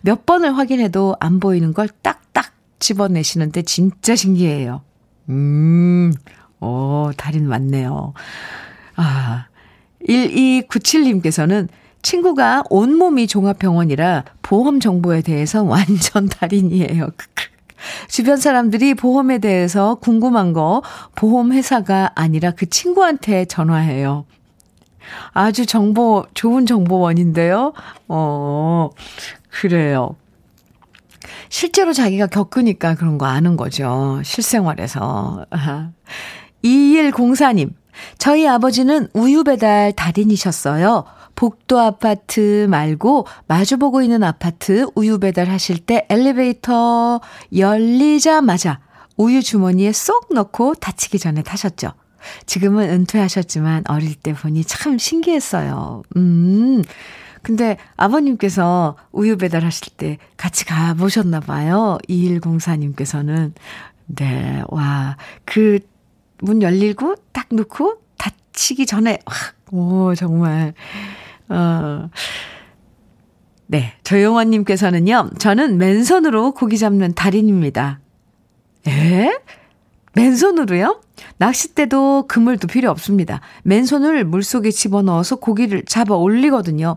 몇 0.00 0.26
번을 0.26 0.56
확인해도 0.56 1.16
안 1.20 1.40
보이는 1.40 1.72
걸 1.72 1.88
딱딱 2.02 2.52
집어내시는데 2.78 3.62
진짜 3.62 4.16
신기해요. 4.16 4.82
음, 5.28 6.12
오, 6.60 7.10
달인 7.16 7.48
맞네요. 7.48 8.14
아, 8.96 9.46
1297님께서는 10.08 11.68
친구가 12.02 12.64
온몸이 12.68 13.28
종합병원이라 13.28 14.24
보험 14.42 14.80
정보에 14.80 15.22
대해서 15.22 15.62
완전 15.64 16.28
달인이에요. 16.28 17.10
주변 18.08 18.36
사람들이 18.36 18.94
보험에 18.94 19.38
대해서 19.38 19.96
궁금한 19.96 20.52
거 20.52 20.82
보험회사가 21.16 22.12
아니라 22.14 22.52
그 22.52 22.68
친구한테 22.68 23.44
전화해요. 23.44 24.24
아주 25.32 25.66
정보, 25.66 26.24
좋은 26.34 26.64
정보원인데요. 26.64 27.72
어, 28.08 28.90
그래요. 29.52 30.16
실제로 31.48 31.92
자기가 31.92 32.26
겪으니까 32.26 32.94
그런 32.94 33.18
거 33.18 33.26
아는 33.26 33.56
거죠. 33.56 34.20
실생활에서. 34.24 35.46
2104님, 36.64 37.72
저희 38.18 38.48
아버지는 38.48 39.08
우유 39.12 39.44
배달 39.44 39.92
달인이셨어요. 39.92 41.04
복도 41.34 41.80
아파트 41.80 42.66
말고 42.68 43.26
마주보고 43.48 44.02
있는 44.02 44.22
아파트 44.22 44.86
우유 44.94 45.18
배달 45.18 45.48
하실 45.48 45.78
때 45.78 46.06
엘리베이터 46.08 47.20
열리자마자 47.56 48.80
우유 49.16 49.42
주머니에 49.42 49.92
쏙 49.92 50.28
넣고 50.32 50.74
다치기 50.74 51.18
전에 51.18 51.42
타셨죠. 51.42 51.92
지금은 52.46 52.88
은퇴하셨지만 52.90 53.84
어릴 53.88 54.14
때 54.14 54.32
보니 54.32 54.64
참 54.64 54.98
신기했어요. 54.98 56.02
음. 56.16 56.82
근데 57.42 57.76
아버님께서 57.96 58.96
우유 59.12 59.36
배달하실 59.36 59.94
때 59.96 60.18
같이 60.36 60.64
가보셨나 60.64 61.40
봐요. 61.40 61.98
2104님께서는. 62.08 63.52
네, 64.06 64.62
와. 64.68 65.16
그 65.44 65.80
문 66.42 66.60
열리고 66.60 67.14
딱 67.32 67.46
넣고 67.50 68.02
다치기 68.18 68.84
전에, 68.86 69.20
와, 69.24 69.34
오, 69.70 70.14
정말. 70.14 70.74
어. 71.48 72.10
네. 73.68 73.94
조용원님께서는요, 74.04 75.30
저는 75.38 75.78
맨손으로 75.78 76.52
고기 76.52 76.76
잡는 76.78 77.14
달인입니다. 77.14 78.00
에? 78.88 79.32
맨손으로요? 80.14 81.00
낚싯대도 81.38 82.26
그물도 82.26 82.66
필요 82.66 82.90
없습니다. 82.90 83.40
맨손을 83.62 84.24
물속에 84.24 84.70
집어넣어서 84.72 85.36
고기를 85.36 85.84
잡아 85.86 86.16
올리거든요. 86.16 86.96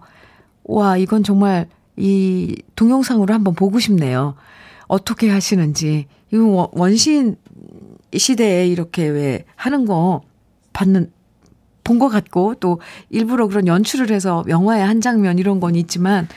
와, 0.65 0.97
이건 0.97 1.23
정말 1.23 1.67
이 1.97 2.55
동영상으로 2.75 3.33
한번 3.33 3.53
보고 3.55 3.79
싶네요. 3.79 4.35
어떻게 4.87 5.29
하시는지. 5.29 6.07
이거 6.31 6.69
원신 6.73 7.37
시대에 8.15 8.67
이렇게 8.67 9.07
왜 9.07 9.45
하는 9.55 9.85
거 9.85 10.21
받는, 10.73 11.11
본 11.83 11.99
것 11.99 12.09
같고 12.09 12.55
또 12.55 12.81
일부러 13.11 13.47
그런 13.47 13.67
연출을 13.67 14.09
해서 14.11 14.43
영화의 14.47 14.83
한 14.85 15.01
장면 15.01 15.37
이런 15.37 15.59
건 15.59 15.75
있지만 15.75 16.27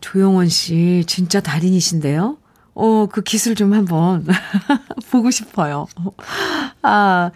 조영원 0.00 0.48
씨 0.48 1.04
진짜 1.06 1.40
달인이신데요. 1.40 2.38
어, 2.74 3.06
그 3.06 3.22
기술 3.22 3.54
좀 3.54 3.72
한번 3.74 4.26
보고 5.10 5.30
싶어요. 5.30 5.86
아, 6.82 7.30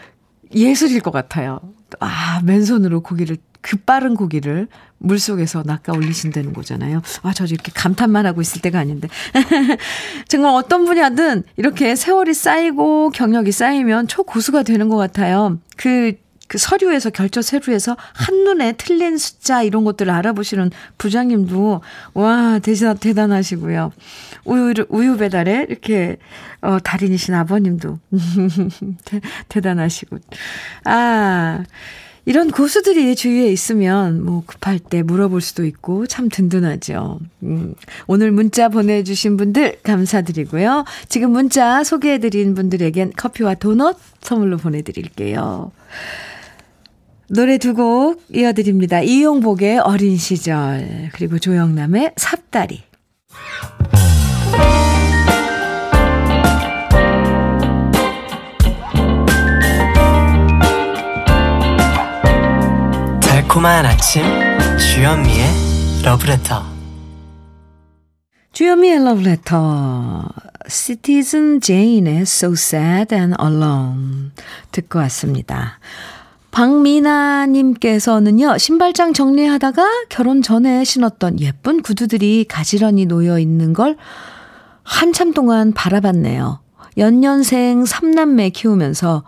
예술일 0.55 1.01
것 1.01 1.11
같아요. 1.11 1.61
아, 2.01 2.41
맨손으로 2.45 3.03
고기를, 3.03 3.37
그 3.61 3.77
빠른 3.77 4.14
고기를 4.14 4.68
물속에서 4.99 5.62
낚아 5.64 5.92
올리신다는 5.92 6.53
거잖아요. 6.53 7.03
아, 7.23 7.33
저 7.33 7.44
이렇게 7.44 7.73
감탄만 7.75 8.27
하고 8.27 8.40
있을 8.40 8.61
때가 8.62 8.79
아닌데. 8.79 9.09
정말 10.29 10.53
어떤 10.55 10.85
분야든 10.85 11.44
이렇게 11.57 11.96
세월이 11.96 12.35
쌓이고 12.35 13.11
경력이 13.11 13.53
쌓이면 13.53 14.09
초고수가 14.09 14.62
되는 14.62 14.89
것 14.89 14.97
같아요. 14.97 15.59
그 15.76 16.14
그 16.51 16.59
서류에서 16.59 17.11
결조 17.11 17.43
서류에서 17.43 17.97
한눈에 18.12 18.72
틀린 18.72 19.16
숫자 19.18 19.62
이런 19.62 19.85
것들을 19.85 20.12
알아보시는 20.12 20.72
부장님도 20.99 21.80
와 22.14 22.59
대단 22.59 22.99
대단하시고요. 22.99 23.93
우유를 24.47 24.87
우유 24.89 25.16
배달에 25.16 25.66
이렇게 25.68 26.16
어 26.61 26.80
달인이신 26.80 27.35
아버님도 27.35 28.01
대, 29.05 29.20
대단하시고 29.49 30.18
아 30.87 31.62
이런 32.27 32.51
고수들이 32.51 33.16
주위에 33.16 33.51
있으면 33.51 34.25
뭐 34.25 34.43
급할 34.47 34.79
때 34.79 35.03
물어볼 35.03 35.41
수도 35.41 35.64
있고 35.64 36.07
참 36.07 36.29
든든하죠. 36.29 37.18
음, 37.43 37.75
오늘 38.07 38.31
문자 38.31 38.68
보내주신 38.68 39.37
분들 39.37 39.79
감사드리고요. 39.83 40.85
지금 41.09 41.31
문자 41.33 41.83
소개해드린 41.83 42.55
분들에겐 42.55 43.12
커피와 43.16 43.55
도넛 43.55 43.97
선물로 44.21 44.59
보내드릴게요. 44.59 45.73
노래 47.29 47.59
두 47.59 47.75
곡 47.75 48.25
이어드립니다. 48.35 49.01
이용복의 49.03 49.79
어린 49.79 50.16
시절, 50.16 51.11
그리고 51.14 51.39
조영남의 51.39 52.14
삽다리. 52.16 52.83
달콤한 63.51 63.84
아침, 63.84 64.22
주현미의 64.78 65.44
러브레터. 66.05 66.62
주현미의 68.53 69.05
러브레터. 69.05 70.28
시티즌 70.68 71.61
제인의 71.61 72.20
So 72.20 72.53
Sad 72.53 73.12
and 73.12 73.34
Alone 73.42 74.30
듣고 74.70 75.01
왔습니다. 75.01 75.80
박미나님께서는요, 76.53 78.57
신발장 78.57 79.14
정리하다가 79.14 79.84
결혼 80.09 80.42
전에 80.42 80.84
신었던 80.84 81.40
예쁜 81.40 81.82
구두들이 81.82 82.46
가지런히 82.48 83.07
놓여 83.07 83.40
있는 83.40 83.72
걸 83.72 83.96
한참 84.84 85.32
동안 85.32 85.72
바라봤네요. 85.72 86.61
연년생 86.96 87.82
3남매 87.82 88.53
키우면서 88.53 89.24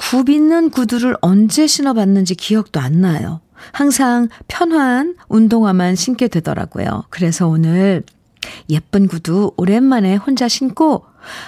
굽 0.00 0.30
있는 0.30 0.70
구두를 0.70 1.14
언제 1.20 1.66
신어봤는지 1.66 2.34
기억도 2.34 2.80
안 2.80 3.02
나요. 3.02 3.42
항상 3.72 4.28
편한 4.48 5.14
운동화만 5.28 5.94
신게 5.94 6.28
되더라고요. 6.28 7.04
그래서 7.10 7.46
오늘 7.46 8.02
예쁜 8.70 9.06
구두 9.06 9.52
오랜만에 9.58 10.16
혼자 10.16 10.48
신고 10.48 11.04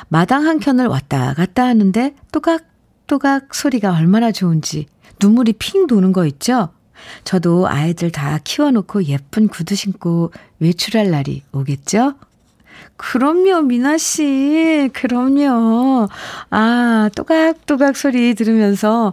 마당 0.09 0.47
한 0.47 0.61
켠을 0.61 0.87
왔다 0.87 1.33
갔다 1.33 1.65
하는데 1.65 2.15
또각또각 2.31 3.55
소리가 3.55 3.97
얼마나 3.97 4.31
좋은지 4.31 4.87
눈물이 5.19 5.55
핑 5.55 5.87
도는 5.87 6.13
거 6.13 6.27
있죠? 6.27 6.69
저도 7.25 7.67
아이들 7.69 8.13
다 8.13 8.39
키워놓고 8.45 9.05
예쁜 9.05 9.49
구두 9.49 9.75
신고 9.75 10.31
외출할 10.61 11.11
날이 11.11 11.43
오겠죠? 11.53 12.15
그럼요, 13.03 13.63
미나 13.63 13.99
씨. 13.99 14.89
그럼요. 14.93 16.09
아, 16.51 17.11
또각또각 17.17 17.97
소리 17.97 18.35
들으면서, 18.35 19.13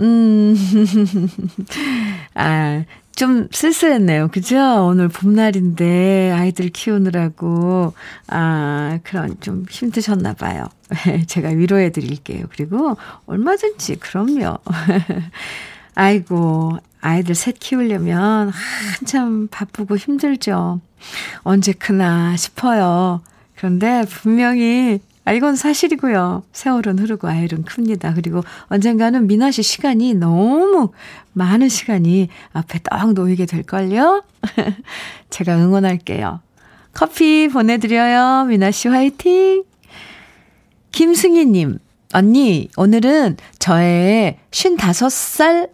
음, 0.00 0.56
아, 2.34 2.84
좀 3.14 3.46
쓸쓸했네요. 3.52 4.28
그죠? 4.28 4.84
오늘 4.84 5.08
봄날인데 5.08 6.32
아이들 6.32 6.70
키우느라고, 6.70 7.94
아, 8.26 8.98
그런 9.04 9.36
좀 9.40 9.64
힘드셨나 9.70 10.32
봐요. 10.34 10.66
제가 11.28 11.50
위로해 11.50 11.90
드릴게요. 11.90 12.46
그리고 12.50 12.96
얼마든지, 13.26 14.00
그럼요. 14.00 14.58
아이고, 15.94 16.78
아이들 17.00 17.34
셋 17.36 17.58
키우려면 17.60 18.50
한참 18.50 19.46
바쁘고 19.50 19.96
힘들죠. 19.96 20.80
언제 21.42 21.72
크나 21.72 22.36
싶어요. 22.36 23.22
그런데 23.56 24.04
분명히 24.08 25.00
아, 25.24 25.32
이건 25.32 25.54
사실이고요. 25.54 26.42
세월은 26.52 26.98
흐르고 26.98 27.28
아이는 27.28 27.64
큽니다. 27.64 28.14
그리고 28.14 28.42
언젠가는 28.68 29.26
미나 29.26 29.50
씨 29.50 29.62
시간이 29.62 30.14
너무 30.14 30.92
많은 31.34 31.68
시간이 31.68 32.28
앞에 32.52 32.80
떡 32.82 33.12
놓이게 33.12 33.46
될걸요? 33.46 34.24
제가 35.30 35.56
응원할게요. 35.56 36.40
커피 36.92 37.48
보내드려요. 37.48 38.46
미나 38.46 38.70
씨 38.70 38.88
화이팅! 38.88 39.64
김승희님, 40.92 41.78
언니, 42.12 42.68
오늘은 42.76 43.36
저의 43.58 44.38
55살 44.50 45.70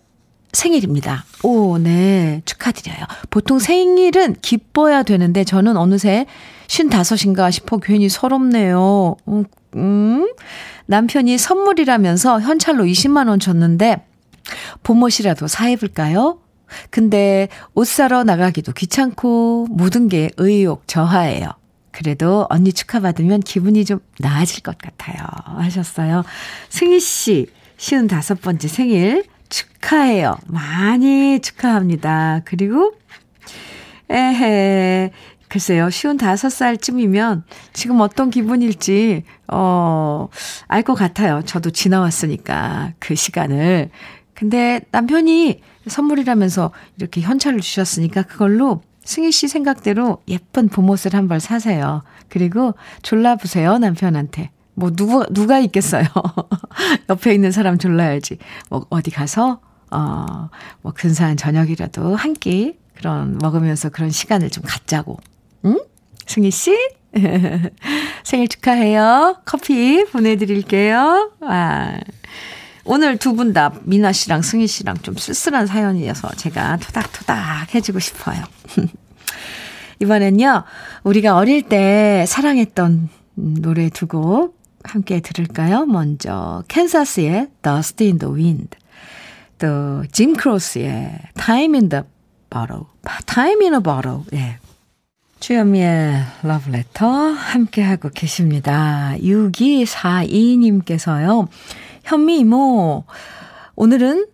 생일입니다. 0.56 1.24
오, 1.42 1.78
네. 1.78 2.40
축하드려요. 2.44 2.98
보통 3.30 3.58
생일은 3.58 4.36
기뻐야 4.40 5.02
되는데 5.02 5.44
저는 5.44 5.76
어느새 5.76 6.26
55인가 6.68 7.52
싶어 7.52 7.76
괜히 7.76 8.08
서럽네요. 8.08 9.16
음, 9.28 9.44
음. 9.76 10.32
남편이 10.86 11.36
선물이라면서 11.38 12.40
현찰로 12.40 12.84
20만원 12.84 13.40
줬는데 13.40 14.06
봄옷이라도 14.82 15.46
사입을까요? 15.46 16.40
근데 16.90 17.48
옷 17.74 17.86
사러 17.86 18.24
나가기도 18.24 18.72
귀찮고 18.72 19.66
모든 19.70 20.08
게 20.08 20.30
의욕 20.38 20.88
저하예요. 20.88 21.50
그래도 21.92 22.46
언니 22.50 22.72
축하받으면 22.72 23.40
기분이 23.40 23.84
좀 23.84 24.00
나아질 24.18 24.62
것 24.62 24.76
같아요. 24.78 25.26
하셨어요. 25.44 26.24
승희 26.68 27.00
씨, 27.00 27.46
55번째 27.78 28.68
생일 28.68 29.24
축하해요. 29.48 30.36
많이 30.46 31.40
축하합니다. 31.40 32.42
그리고, 32.44 32.92
에헤, 34.10 35.10
글쎄요, 35.48 35.90
쉬운 35.90 36.16
다섯 36.16 36.50
살쯤이면 36.50 37.44
지금 37.72 38.00
어떤 38.00 38.30
기분일지, 38.30 39.24
어, 39.48 40.28
알 40.68 40.82
것 40.82 40.94
같아요. 40.94 41.42
저도 41.44 41.70
지나왔으니까, 41.70 42.94
그 42.98 43.14
시간을. 43.14 43.90
근데 44.34 44.80
남편이 44.90 45.60
선물이라면서 45.86 46.72
이렇게 46.98 47.20
현찰을 47.20 47.60
주셨으니까 47.60 48.22
그걸로 48.22 48.82
승희 49.04 49.30
씨 49.32 49.48
생각대로 49.48 50.22
예쁜 50.28 50.68
봄옷을 50.68 51.14
한 51.14 51.28
벌 51.28 51.40
사세요. 51.40 52.02
그리고 52.28 52.74
졸라 53.02 53.36
보세요, 53.36 53.78
남편한테. 53.78 54.50
뭐, 54.76 54.90
누구, 54.90 55.24
누가 55.32 55.58
있겠어요. 55.58 56.04
옆에 57.10 57.34
있는 57.34 57.50
사람 57.50 57.78
졸라야지. 57.78 58.38
뭐, 58.70 58.86
어디 58.90 59.10
가서, 59.10 59.60
어, 59.90 60.48
뭐, 60.82 60.92
근사한 60.94 61.36
저녁이라도 61.36 62.14
한 62.14 62.34
끼, 62.34 62.76
그런, 62.94 63.38
먹으면서 63.38 63.88
그런 63.88 64.10
시간을 64.10 64.50
좀 64.50 64.62
갖자고. 64.66 65.18
응? 65.64 65.78
승희 66.26 66.50
씨? 66.50 66.76
생일 68.22 68.48
축하해요. 68.48 69.38
커피 69.44 70.04
보내드릴게요. 70.04 71.32
아. 71.40 71.98
오늘 72.88 73.16
두 73.16 73.34
분 73.34 73.52
다 73.52 73.72
미나 73.82 74.12
씨랑 74.12 74.42
승희 74.42 74.66
씨랑 74.68 74.98
좀 74.98 75.16
쓸쓸한 75.16 75.66
사연이어서 75.66 76.28
제가 76.36 76.76
토닥토닥 76.76 77.74
해주고 77.74 77.98
싶어요. 77.98 78.44
이번엔요, 80.00 80.62
우리가 81.04 81.36
어릴 81.36 81.62
때 81.62 82.24
사랑했던 82.28 83.08
노래 83.34 83.88
두 83.90 84.06
곡 84.06 84.55
함께 84.86 85.20
들을까요? 85.20 85.86
먼저 85.86 86.62
캔사스의 86.68 87.48
Dust 87.62 88.04
in 88.04 88.18
the 88.18 88.34
Wind 88.34 88.76
또 89.58 90.02
짐 90.12 90.34
크로스의 90.34 91.18
Time 91.34 91.74
in 91.76 91.88
the 91.88 92.04
Bottle 92.50 92.82
Time 93.26 93.64
in 93.64 93.72
a 93.74 93.80
Bottle 93.80 94.20
예. 94.34 94.58
주현미의 95.40 96.22
러브레터 96.42 97.06
함께하고 97.06 98.10
계십니다. 98.10 99.14
6242님께서요. 99.18 101.48
현미 102.04 102.38
이모 102.40 103.04
오늘은 103.74 104.26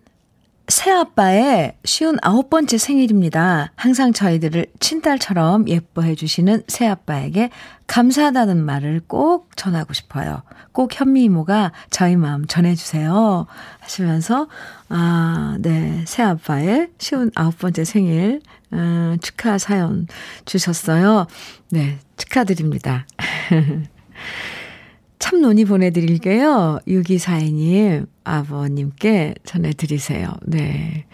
새아빠의 0.67 1.75
쉬운 1.83 2.17
아홉 2.21 2.49
번째 2.49 2.77
생일입니다. 2.77 3.71
항상 3.75 4.13
저희들을 4.13 4.67
친딸처럼 4.79 5.67
예뻐해 5.67 6.15
주시는 6.15 6.63
새아빠에게 6.67 7.49
감사하다는 7.87 8.63
말을 8.63 9.01
꼭 9.07 9.55
전하고 9.57 9.93
싶어요. 9.93 10.41
꼭 10.71 10.97
현미 10.97 11.23
이모가 11.25 11.73
저희 11.89 12.15
마음 12.15 12.47
전해주세요. 12.47 13.45
하시면서, 13.79 14.47
아, 14.89 15.57
네. 15.59 16.03
새아빠의 16.07 16.89
쉬운 16.97 17.29
아홉 17.35 17.57
번째 17.59 17.83
생일, 17.83 18.41
음, 18.71 19.17
축하 19.21 19.57
사연 19.57 20.07
주셨어요. 20.45 21.27
네. 21.69 21.99
축하드립니다. 22.17 23.05
참 25.19 25.41
논이 25.41 25.65
보내드릴게요. 25.65 26.79
6242님, 26.87 28.07
아버님께 28.23 29.35
전해드리세요. 29.45 30.29
네. 30.43 31.05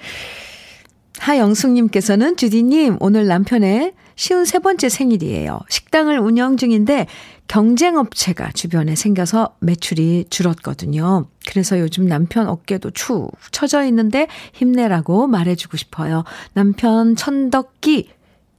하영숙님께서는 1.20 2.38
주디님, 2.38 2.98
오늘 3.00 3.28
남편의 3.28 3.94
쉬운 4.16 4.46
세 4.46 4.60
번째 4.60 4.90
생일이에요. 4.90 5.60
식당을 5.70 6.20
운영 6.20 6.58
중인데 6.58 7.08
경쟁업체가 7.48 8.52
주변에 8.52 8.96
생겨서 8.96 9.56
매출이 9.60 10.26
줄었거든요. 10.30 11.28
그래서 11.48 11.80
요즘 11.80 12.06
남편 12.06 12.48
어깨도 12.48 12.92
축 12.92 13.32
처져 13.52 13.86
있는데 13.86 14.28
힘내라고 14.54 15.28
말해주고 15.28 15.78
싶어요. 15.78 16.24
남편 16.54 17.16
천덕기 17.16 18.10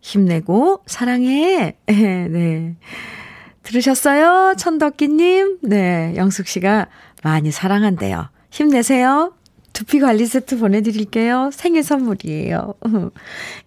힘내고 0.01 0.81
사랑해. 0.87 1.77
네. 1.87 2.77
들으셨어요? 3.63 4.55
천덕기님? 4.57 5.59
네, 5.63 6.15
영숙 6.17 6.47
씨가 6.47 6.89
많이 7.23 7.51
사랑한대요. 7.51 8.29
힘내세요. 8.51 9.35
두피 9.73 10.01
관리 10.01 10.27
세트 10.27 10.59
보내드릴게요. 10.59 11.51
생일 11.53 11.85
선물이에요. 11.85 12.75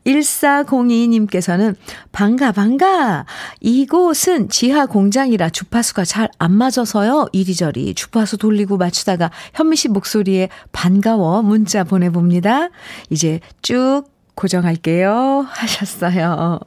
1402님께서는 0.05 1.75
반가, 2.11 2.51
반가. 2.51 3.25
이곳은 3.61 4.49
지하 4.49 4.85
공장이라 4.85 5.49
주파수가 5.49 6.03
잘 6.05 6.29
안 6.39 6.51
맞아서요. 6.51 7.27
이리저리 7.31 7.93
주파수 7.93 8.37
돌리고 8.37 8.77
맞추다가 8.77 9.31
현미 9.53 9.77
씨 9.77 9.87
목소리에 9.87 10.49
반가워 10.73 11.41
문자 11.41 11.83
보내봅니다. 11.85 12.69
이제 13.09 13.39
쭉 13.61 14.03
고정할게요. 14.35 15.45
하셨어요. 15.49 16.59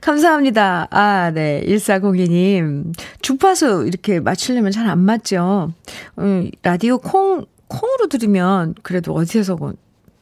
감사합니다. 0.00 0.88
아, 0.90 1.30
네. 1.32 1.62
1402님. 1.66 2.94
주파수 3.20 3.84
이렇게 3.86 4.20
맞추려면 4.20 4.70
잘 4.72 4.88
안 4.88 5.00
맞죠. 5.00 5.72
음, 6.18 6.50
라디오 6.62 6.98
콩, 6.98 7.44
콩으로 7.66 8.06
들으면 8.08 8.74
그래도 8.82 9.12
어디에서 9.14 9.56
뭐 9.56 9.74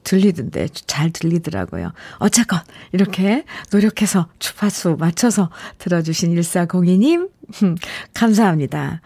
들리던데 0.02 0.68
잘 0.86 1.10
들리더라고요. 1.10 1.92
어쨌건 2.18 2.60
이렇게 2.92 3.44
노력해서 3.72 4.28
주파수 4.38 4.96
맞춰서 4.98 5.50
들어주신 5.78 6.34
1402님. 6.34 7.28
감사합니다. 8.14 9.00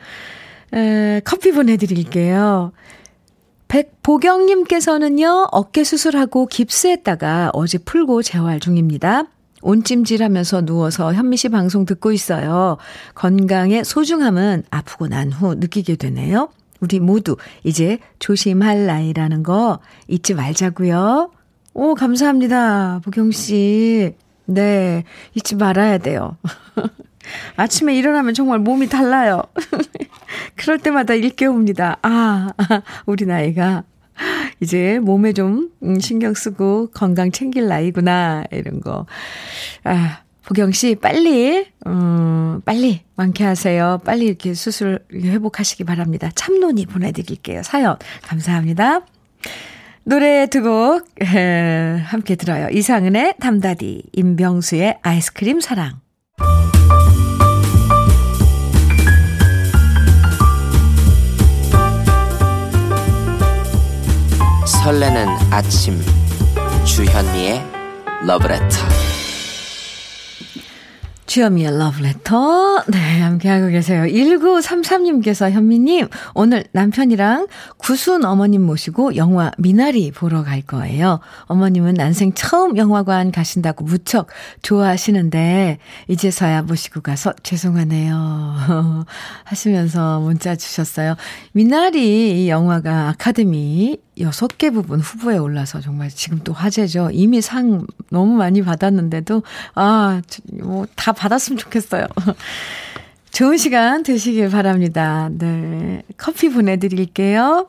에, 0.75 1.21
커피 1.25 1.53
보내드릴게요. 1.53 2.73
백보경님께서는요, 3.71 5.49
어깨 5.53 5.85
수술하고 5.85 6.47
깁스했다가 6.47 7.51
어제 7.53 7.79
풀고 7.79 8.23
재활 8.23 8.59
중입니다. 8.59 9.25
온찜질 9.63 10.23
하면서 10.23 10.61
누워서 10.61 11.13
현미 11.15 11.37
씨 11.37 11.49
방송 11.49 11.85
듣고 11.85 12.11
있어요. 12.13 12.79
건강의 13.15 13.85
소중함은 13.85 14.65
아프고 14.71 15.07
난 15.07 15.31
후 15.33 15.55
느끼게 15.55 15.97
되네요. 15.97 16.49
우리 16.81 16.99
모두 16.99 17.37
이제 17.63 17.99
조심할 18.19 18.87
나이라는 18.87 19.43
거 19.43 19.79
잊지 20.09 20.35
말자고요. 20.35 21.31
오, 21.75 21.95
감사합니다. 21.95 23.01
보경 23.05 23.31
씨. 23.31 24.15
네, 24.47 25.05
잊지 25.35 25.55
말아야 25.57 25.99
돼요. 25.99 26.37
아침에 27.57 27.95
일어나면 27.95 28.35
정말 28.35 28.59
몸이 28.59 28.89
달라요. 28.89 29.43
그럴 30.61 30.79
때마다 30.79 31.15
일깨웁니다. 31.15 31.99
아, 32.03 32.49
우리 33.07 33.25
나이가 33.25 33.85
이제 34.61 34.99
몸에 34.99 35.33
좀 35.33 35.71
음, 35.83 35.99
신경 36.01 36.35
쓰고 36.35 36.91
건강 36.93 37.31
챙길 37.33 37.67
나이구나, 37.67 38.45
이런 38.53 38.81
거. 38.81 39.07
아, 39.85 40.19
보경 40.45 40.73
씨, 40.73 40.97
빨리, 40.97 41.67
음, 41.87 42.61
빨리 42.67 43.01
완쾌하세요. 43.17 44.03
빨리 44.05 44.27
이렇게 44.27 44.53
수술 44.53 44.99
회복하시기 45.15 45.85
바랍니다. 45.85 46.31
참론이 46.35 46.85
보내 46.87 47.11
드릴게요. 47.13 47.63
사연. 47.63 47.97
감사합니다. 48.23 49.01
노래 50.05 50.47
두 50.47 50.63
곡 50.63 51.09
함께 52.05 52.35
들어요. 52.35 52.69
이상은의 52.71 53.37
담다디, 53.41 54.03
임병수의 54.13 54.99
아이스크림 55.03 55.61
사랑. 55.61 56.01
설레는 64.83 65.27
아침. 65.51 66.03
주현미의 66.87 67.63
러브레터 68.25 69.10
주여미의 71.31 71.79
러브레터. 71.79 72.87
네, 72.89 73.21
함께하고 73.21 73.69
계세요. 73.69 74.03
1933님께서 74.03 75.49
현미님, 75.49 76.09
오늘 76.35 76.65
남편이랑 76.73 77.47
구순 77.77 78.25
어머님 78.25 78.63
모시고 78.63 79.15
영화 79.15 79.53
미나리 79.57 80.11
보러 80.11 80.43
갈 80.43 80.61
거예요. 80.61 81.21
어머님은 81.45 81.95
난생 81.95 82.33
처음 82.35 82.77
영화관 82.77 83.31
가신다고 83.31 83.85
무척 83.85 84.27
좋아하시는데, 84.63 85.79
이제서야 86.09 86.63
모시고 86.63 87.01
가서 87.01 87.33
죄송하네요. 87.45 89.07
하시면서 89.45 90.19
문자 90.19 90.57
주셨어요. 90.57 91.15
미나리 91.53 92.43
이 92.43 92.49
영화가 92.49 93.11
아카데미 93.11 93.99
여섯 94.19 94.59
개 94.59 94.71
부분 94.71 95.01
후보에 95.01 95.39
올라서 95.39 95.81
정말 95.81 96.11
지금 96.11 96.41
또 96.45 96.53
화제죠. 96.53 97.11
이미 97.13 97.41
상 97.41 97.87
너무 98.11 98.35
많이 98.35 98.63
받았는데도, 98.63 99.43
아, 99.75 100.21
뭐, 100.53 100.87
다 100.97 101.13
받았으면 101.21 101.59
좋겠어요. 101.59 102.07
좋은 103.31 103.59
시간 103.59 104.03
되시길 104.03 104.49
바랍니다. 104.49 105.29
네. 105.31 106.03
커피 106.17 106.49
보내드릴게요. 106.49 107.69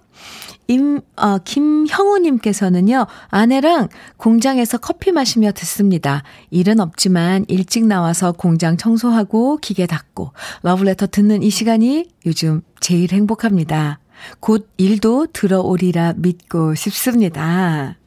임, 0.68 1.02
어, 1.18 1.38
김형우님께서는요, 1.40 3.06
아내랑 3.28 3.90
공장에서 4.16 4.78
커피 4.78 5.12
마시며 5.12 5.52
듣습니다. 5.52 6.24
일은 6.50 6.80
없지만 6.80 7.46
일찍 7.50 7.86
나와서 7.86 8.32
공장 8.32 8.78
청소하고 8.78 9.58
기계 9.58 9.86
닦고 9.86 10.32
러브레터 10.64 11.08
듣는 11.08 11.44
이 11.44 11.50
시간이 11.50 12.10
요즘 12.26 12.62
제일 12.80 13.12
행복합니다. 13.12 14.00
곧 14.40 14.70
일도 14.78 15.28
들어오리라 15.34 16.14
믿고 16.16 16.76
싶습니다. 16.76 17.98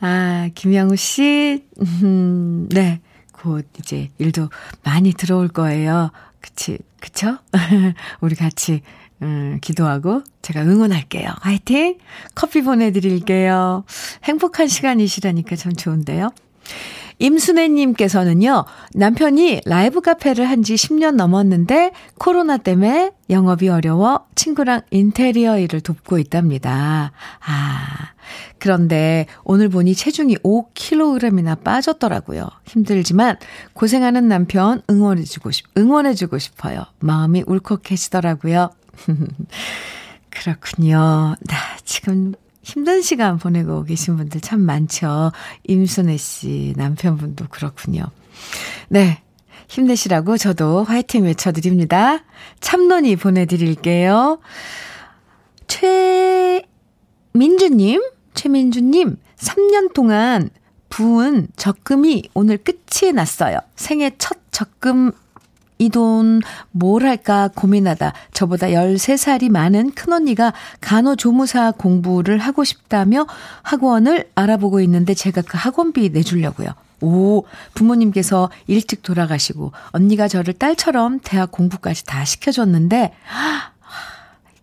아, 0.00 0.48
김영우 0.54 0.96
씨, 0.96 1.64
음, 1.80 2.68
네. 2.70 3.00
곧 3.44 3.66
이제 3.78 4.10
일도 4.18 4.48
많이 4.82 5.12
들어올 5.12 5.48
거예요. 5.48 6.10
그치, 6.40 6.78
그쵸? 6.98 7.36
우리 8.22 8.34
같이, 8.34 8.80
음, 9.22 9.58
기도하고 9.60 10.22
제가 10.42 10.62
응원할게요. 10.62 11.28
화이팅! 11.40 11.98
커피 12.34 12.62
보내드릴게요. 12.62 13.84
행복한 14.24 14.66
시간이시라니까 14.66 15.56
참 15.56 15.72
좋은데요. 15.74 16.30
임순애님께서는요, 17.18 18.64
남편이 18.94 19.60
라이브 19.66 20.00
카페를 20.00 20.46
한 20.48 20.62
지 20.64 20.74
10년 20.74 21.14
넘었는데, 21.16 21.92
코로나 22.18 22.56
때문에 22.56 23.12
영업이 23.30 23.68
어려워 23.68 24.24
친구랑 24.34 24.80
인테리어 24.90 25.58
일을 25.58 25.80
돕고 25.82 26.18
있답니다. 26.18 27.12
아, 27.46 28.13
그런데 28.58 29.26
오늘 29.44 29.68
보니 29.68 29.94
체중이 29.94 30.36
5kg이나 30.38 31.62
빠졌더라고요. 31.62 32.48
힘들지만 32.66 33.36
고생하는 33.72 34.28
남편 34.28 34.82
응원해주고 34.90 35.50
싶, 35.50 35.66
응원해주고 35.76 36.38
싶어요. 36.38 36.84
마음이 37.00 37.44
울컥해지더라고요. 37.46 38.70
그렇군요. 40.30 41.36
나 41.40 41.56
지금 41.84 42.34
힘든 42.62 43.02
시간 43.02 43.38
보내고 43.38 43.84
계신 43.84 44.16
분들 44.16 44.40
참 44.40 44.60
많죠. 44.60 45.32
임순애 45.64 46.16
씨 46.16 46.74
남편분도 46.76 47.46
그렇군요. 47.50 48.04
네. 48.88 49.20
힘내시라고 49.68 50.36
저도 50.36 50.84
화이팅 50.84 51.24
외쳐드립니다. 51.24 52.24
참론이 52.60 53.16
보내드릴게요. 53.16 54.38
최민주님, 57.34 58.02
최민주님, 58.34 59.16
3년 59.36 59.92
동안 59.94 60.50
부은 60.90 61.48
적금이 61.56 62.30
오늘 62.34 62.58
끝이 62.58 63.12
났어요. 63.12 63.58
생애 63.76 64.12
첫 64.18 64.38
적금 64.50 65.12
이 65.78 65.88
돈 65.90 66.40
뭘 66.70 67.04
할까 67.04 67.50
고민하다 67.54 68.12
저보다 68.32 68.68
13살이 68.68 69.50
많은 69.50 69.90
큰언니가 69.92 70.52
간호조무사 70.80 71.72
공부를 71.72 72.38
하고 72.38 72.62
싶다며 72.62 73.26
학원을 73.62 74.30
알아보고 74.36 74.80
있는데 74.82 75.14
제가 75.14 75.42
그 75.42 75.58
학원비 75.58 76.10
내주려고요. 76.10 76.68
오, 77.00 77.44
부모님께서 77.74 78.50
일찍 78.68 79.02
돌아가시고 79.02 79.72
언니가 79.90 80.28
저를 80.28 80.54
딸처럼 80.54 81.18
대학 81.24 81.50
공부까지 81.50 82.04
다 82.06 82.24
시켜줬는데 82.24 83.12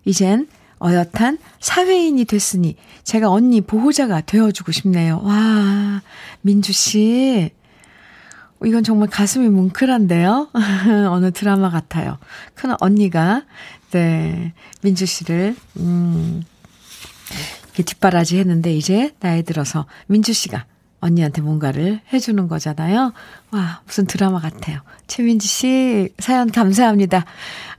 이젠 0.05 0.47
어엿한 0.82 1.38
사회인이 1.59 2.25
됐으니 2.25 2.75
제가 3.03 3.29
언니 3.29 3.61
보호자가 3.61 4.21
되어주고 4.21 4.71
싶네요. 4.71 5.21
와, 5.23 6.01
민주 6.41 6.73
씨. 6.73 7.51
이건 8.63 8.84
정말 8.84 9.09
가슴이 9.09 9.49
뭉클한데요. 9.49 10.49
어느 11.09 11.32
드라마 11.32 11.69
같아요. 11.69 12.17
큰 12.53 12.73
언니가, 12.79 13.43
네, 13.89 14.53
민주 14.82 15.05
씨를, 15.05 15.55
음, 15.77 16.43
이렇게 17.65 17.84
뒷바라지 17.84 18.38
했는데, 18.38 18.75
이제 18.75 19.15
나이 19.19 19.41
들어서 19.41 19.88
민주 20.05 20.32
씨가 20.32 20.65
언니한테 21.02 21.41
뭔가를 21.41 21.99
해주는 22.14 22.47
거잖아요. 22.47 23.12
와, 23.52 23.82
무슨 23.86 24.06
드라마 24.06 24.39
같아요. 24.39 24.80
최민지 25.08 25.47
씨, 25.47 26.10
사연 26.20 26.49
감사합니다. 26.49 27.26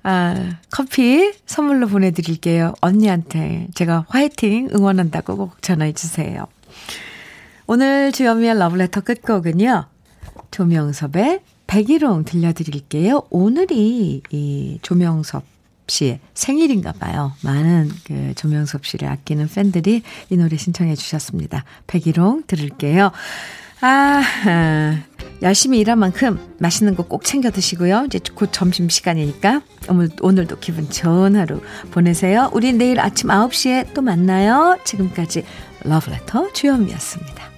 아, 0.03 0.51
커피 0.71 1.33
선물로 1.47 1.87
보내드릴게요. 1.87 2.75
언니한테 2.81 3.69
제가 3.75 4.07
화이팅 4.09 4.69
응원한다고 4.75 5.37
꼭 5.37 5.63
전화해주세요. 5.63 6.47
오늘 7.67 8.13
주연미의 8.13 8.59
러브레터 8.59 9.01
끝곡은요. 9.03 9.87
조명섭의 10.51 11.41
백일홍 11.69 12.25
들려드릴게요. 12.25 13.23
오늘이 13.31 14.23
이 14.31 14.79
조명섭 14.83 15.45
씨의 15.93 16.21
생일인가 16.35 16.93
봐요. 16.93 17.33
많은 17.43 17.91
그 18.05 18.33
조명섭 18.35 18.87
씨를 18.87 19.09
아끼는 19.09 19.49
팬들이 19.49 20.03
이 20.31 20.37
노래 20.37 20.57
신청해 20.57 20.95
주셨습니다. 20.95 21.65
백일홍 21.87 22.45
들을게요. 22.47 23.13
아, 23.85 24.23
아, 24.47 25.03
열심히 25.43 25.81
일한 25.81 25.99
만큼 25.99 26.39
맛있는 26.59 26.95
거 26.95 27.03
꼭 27.03 27.25
챙겨 27.25 27.51
드시고요. 27.51 28.05
이제 28.07 28.21
곧 28.35 28.51
점심 28.53 28.89
시간이니까 28.89 29.63
오늘, 29.89 30.09
오늘도 30.21 30.61
기분 30.61 30.89
좋은 30.89 31.37
하루 31.37 31.61
보내세요. 31.91 32.49
우리 32.55 32.73
내일 32.73 33.01
아침 33.01 33.29
9시에 33.29 33.93
또 33.93 34.03
만나요. 34.03 34.79
지금까지 34.85 35.45
러브레터 35.85 36.53
주현미였습니다. 36.53 37.52